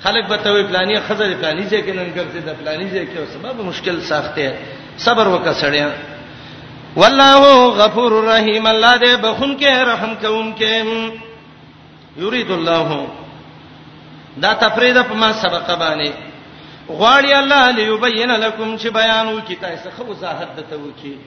[0.02, 4.02] خلک به ته وې پلانې خزر پلانې ځکه نن ګرځي د پلانې ځکه سبب مشکل
[4.02, 4.54] ساخته
[4.98, 5.90] صبر وکړه
[6.96, 10.84] والله غفور رحیم الله دې بخون کې رحم کوونکې
[12.16, 13.06] یرید الله
[14.42, 16.12] دا تفرید په ما سبق باندې
[16.90, 21.18] غواړي الله ليبين لكم چې بیان وکي تاسو خو وضاحت دته وکي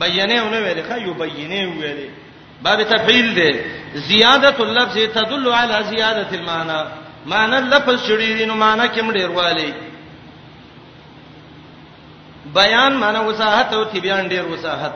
[0.00, 2.10] بیانې ونه ویل ښه یو بیانې ویل
[2.62, 3.50] باب تفعیل دی
[3.94, 6.82] زیادت اللفظ تدل على زیادت المعنى
[7.26, 9.72] معنی لفظ شړې دی نو معنی کوم ډیر والی
[12.54, 14.94] بیان معنی وساحت او تبیان ډیر وساحت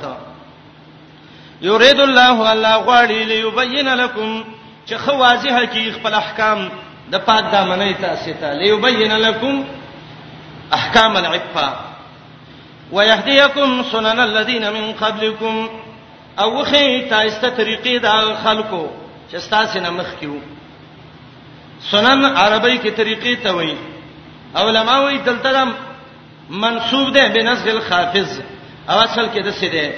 [1.63, 4.45] یرید الله الله غواړي ليبين لكم
[4.91, 6.69] چې خو واضحه کی خپل احکام
[7.11, 9.65] د پاک دامنې تاسو ته ليبين لكم
[10.73, 11.73] احکام العفه
[12.93, 15.69] ويهديكم سنن الذين من قبلكم
[16.39, 18.07] او خي تاسو طریقې د
[18.45, 18.87] خلکو
[19.33, 20.37] چې تاسو نه مخ کیو
[21.91, 23.77] سنن عربی کې طریقې ته وایي
[24.55, 25.67] علما وایي دلته
[26.51, 28.41] منسوب ده بنسخ الخافض
[28.91, 29.95] او اصل کې د څه ده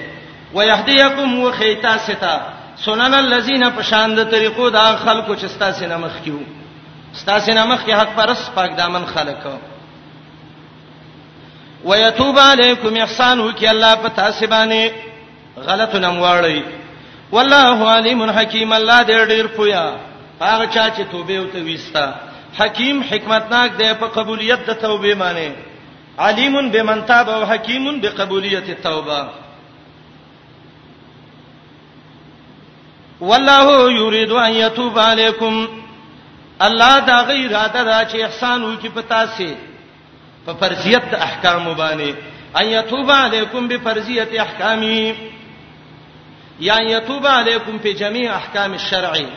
[0.54, 2.40] ويهديكم وخي تاسو ته
[2.84, 6.38] سنن الذين پشاند طریقو د خلکو چې تاسو نه مخ کیو
[7.26, 9.52] تاسو نه مخ کې حق پرس پاک دامن خلکو
[11.90, 16.60] ويتوب علیکم احسان وکي الله په تاسو باندې غلط نمواړی
[17.34, 19.84] والله علیم حکیم الله دې ډیر پویا
[20.40, 22.06] هغه چا چې توبه او ته وستا
[22.58, 25.50] حکیم حکمتناک دی په قبولیت د توبه باندې
[26.28, 29.20] علیم بمن تاب او حکیم بقبولیت التوبه
[33.20, 35.54] والله یرید ان یتوب علیکم
[36.68, 39.48] الله دا غیر اراده دا چې احسان وکي په تاسو
[40.46, 42.10] په فرضیت د احکام باندې
[42.60, 45.04] ان یتوب علیکم بفرضیت احکامی
[46.68, 49.28] یا یتوب علیکم په جميع احکام الشرعی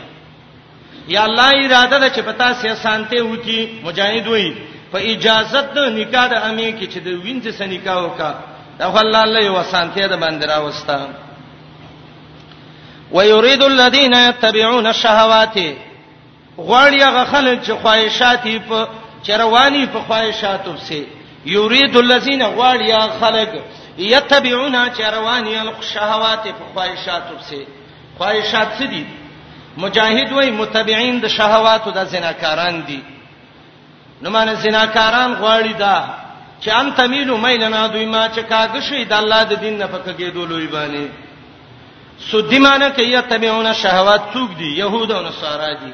[1.13, 4.49] یا الله اراده ده چې پتا سي سانته وتی مجاهد وي
[4.91, 8.31] په اجازه د نکاح د امي کې چې د وینځ سره نکاح وکا
[8.79, 11.07] دا الله الله یو سانته ده باندې راوستا
[13.11, 15.53] ويريد الذين يتبعون الشهوات
[16.57, 18.87] غوړ یا غخل چې خواهشاتي په
[19.23, 21.03] چروانی په خواهشاتو سے
[21.45, 23.55] یرید الذین غواړیا خلق
[23.97, 27.63] یتبعون چروانی الشهوات په خواهشاتو سے
[28.17, 29.03] خواهشات څه دي
[29.77, 32.99] مجاهد وای متبعين د شهواتو د زناکاران دي
[34.21, 36.03] نو معنی زناکاران غواړي دا
[36.61, 40.33] چې ان تمیلو میلنا دوی ما چې کاږه شي د الله د دین نه پکې
[40.33, 41.07] دولوي باندې
[42.31, 45.93] سودی معنی کې یتبعون شهوات څوک دي يهود او نصارا دي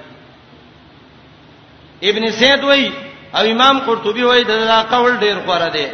[2.09, 2.89] ابن زید وای
[3.37, 5.87] او امام قرطبي وایي دا قول ډیر غوړه دی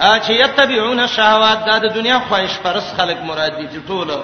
[0.00, 4.18] ا چې یتبعون الشهوات دا د دنیا خواهش پرس خلق مراد دي ټوله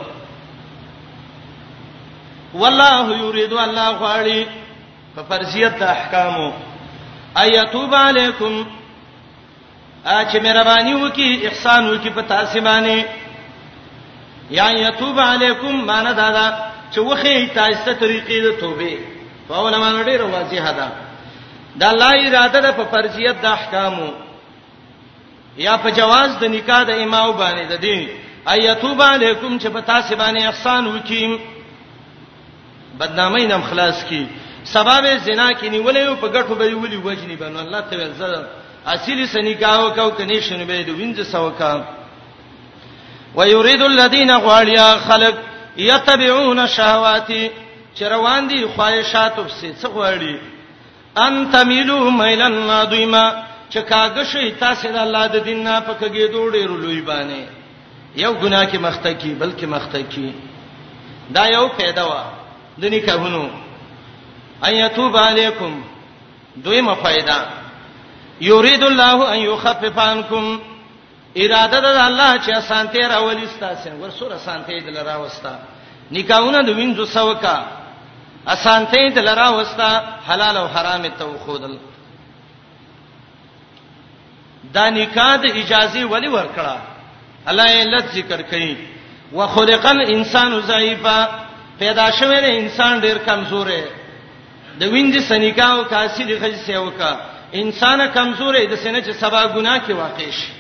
[2.55, 4.41] والله یرید الله غواړي
[5.15, 6.49] په فرضیت د احکامو
[7.43, 8.55] ایتوب علیکم
[10.07, 13.05] ا چې مهرباني وکي احسان وکي په تاسو باندې
[14.51, 16.47] یا یتوب علیکم معنا دا
[16.93, 18.95] چې وخی تاسو ته طریقې د توبې
[19.49, 20.89] په ولما ډیره واضحه ده
[21.79, 24.09] دا الله اراده ده په فرضیت د احکامو
[25.57, 28.09] یا په جواز د نکاح د امام باندې د دین
[28.51, 31.33] ایتوب علیکم چې په تاسو باندې احسان وکیم
[32.99, 34.23] بدنامۍ نم خلاص کی
[34.75, 38.47] سبب زنا کې نیولې او په ګټو به ویلي وجنی باندې الله ته ورزه
[38.87, 41.85] اصلي سنیکاو کو کني شنو به د وینځ سوکا
[43.35, 45.35] ويريد الذين غاليا خلق
[45.77, 47.51] يتبعون شهواتي
[47.95, 50.37] چروان دي خواهشات وبسي څه غواړي
[51.19, 53.31] ان تميلوا ميلا نادما
[53.71, 57.45] چې کاږه شي تاسو د الله د دین نه پکګې دوړې رلوي باندې
[58.17, 60.33] یو ګناه کې مختکی بلکې مختکی
[61.35, 62.13] دا یو پیدا و
[62.79, 63.49] د نکاحونو
[64.65, 65.73] ايتوب علیکم
[66.57, 67.39] دویمه فائدہ
[68.41, 70.61] یرید الله ان يخفف عنكم
[71.37, 75.59] اراده ده الله چې سانته راولي ستاسو ورسره سانته دل راوستا
[76.13, 77.67] نکاحونه د وینځو سوکا
[78.47, 79.91] اسانتې د لرا وستا
[80.29, 81.75] حلال او حرام ته وخودل
[84.75, 86.77] دا نکاح د اجازه ولی ورکړه
[87.51, 88.73] الله یې لږ ذکر کړي
[89.33, 91.19] وخلق الانسان ضعیفا
[91.79, 93.83] پیدا شوی دی انسان ډیر کمزورې
[94.81, 97.13] د وینځ سنیکاو کاسی د خج سیوکا
[97.53, 100.53] انسان کمزورې د سینې چې سبا ګناه کې واقع شي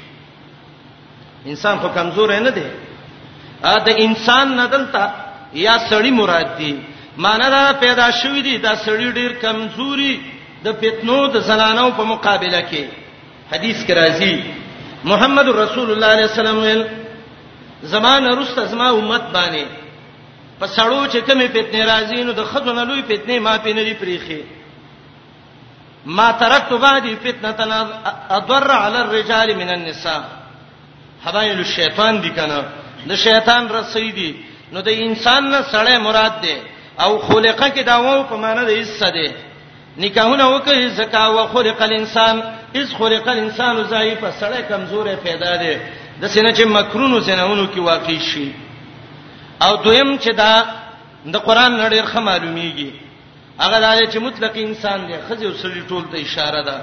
[1.46, 2.66] انسان خو کمزور نه دی
[3.62, 5.04] ا د انسان ندلتا
[5.52, 6.74] یا سړی مراد دی
[7.18, 10.20] معنی دا پیدا شوې دي دا سړی ډیر کمزوري
[10.64, 12.84] د فتنو د زنانو په مقابله کې
[13.52, 14.36] حدیث کې راځي
[15.04, 16.84] محمد رسول الله علیه السلام ویل
[17.82, 19.66] زمانه رسته زما امت باندې
[20.60, 23.94] په سړو چې کمی فتنې راځي نو د خدونه لوی فتنې ما پې نه لري
[23.94, 24.42] پریخي
[26.06, 27.86] ما ترکت بعدي فتنه
[28.30, 30.22] اضر على الرجال من النساء
[31.24, 32.64] حبایل الشیطان دي کنه
[33.08, 34.34] د شیطان رسېدي
[34.72, 36.56] نو د انسان نه سړی مراد ده
[37.04, 39.28] او خلقه کې دا و په معنی د حصہ دی
[40.02, 42.36] نکاحونه وکړي زکا او خلق الانسان
[42.80, 45.74] اس خلق الانسان ضعیف سړی کمزورې پیدا دی
[46.20, 48.48] د سینې چې مکرونو سینهونو کې واقع شي
[49.66, 50.54] او دویم چې دا
[51.34, 52.90] د قران نړۍ ښه معلومیږي
[53.62, 56.78] هغه دا چې مطلق انسان دی خځه او سړی ټول ته اشاره ده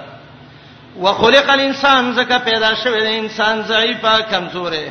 [1.04, 4.86] وخلق الانسان زکه پیدا شوی دی انسان ضعیفه کمزورې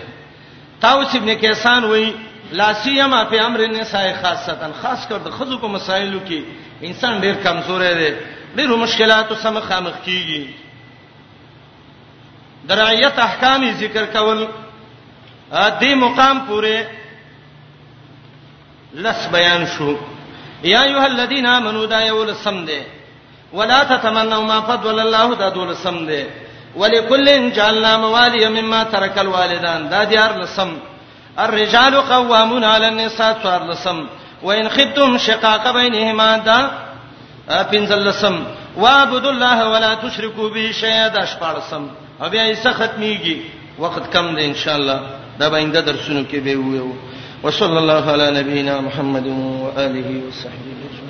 [0.80, 2.10] تاوس ابن کیسان وایي
[2.52, 6.40] لا سیما په امر نساء خاصتا خاص کر د خزو کو مسایلو کې
[6.88, 8.10] انسان ډیر کمزور دی
[8.56, 10.46] ډیر مشکلاتو سم خامخ کیږي
[12.68, 14.46] درایت احکام ذکر کول
[15.52, 16.78] دې مقام پوره
[18.94, 19.94] لس بیان شو
[20.64, 22.82] یا ایها الذین آمنوا دا یول سم دې
[23.52, 26.22] ولا تتمنوا ما فضل الله دا دول سم دې
[26.76, 30.94] ولکل جعلنا موالی مما ترک الوالدان دا دیار لسم دی
[31.38, 34.06] الرجال قوامون على النساء فارلسم
[34.42, 36.70] وان خدتم شقاق بينهما دا
[37.72, 41.84] پنځلسم آه، وعبد الله ولا تشركوا به شيئا دا شپارسم
[42.22, 43.36] او بیا یې ختميږي
[43.78, 45.00] وخت کم دی ان شاء الله
[45.38, 46.92] دا باندې درسونه کې به وو
[47.44, 49.38] وصلی الله علی نبینا محمد و
[49.78, 51.05] آله و صحبه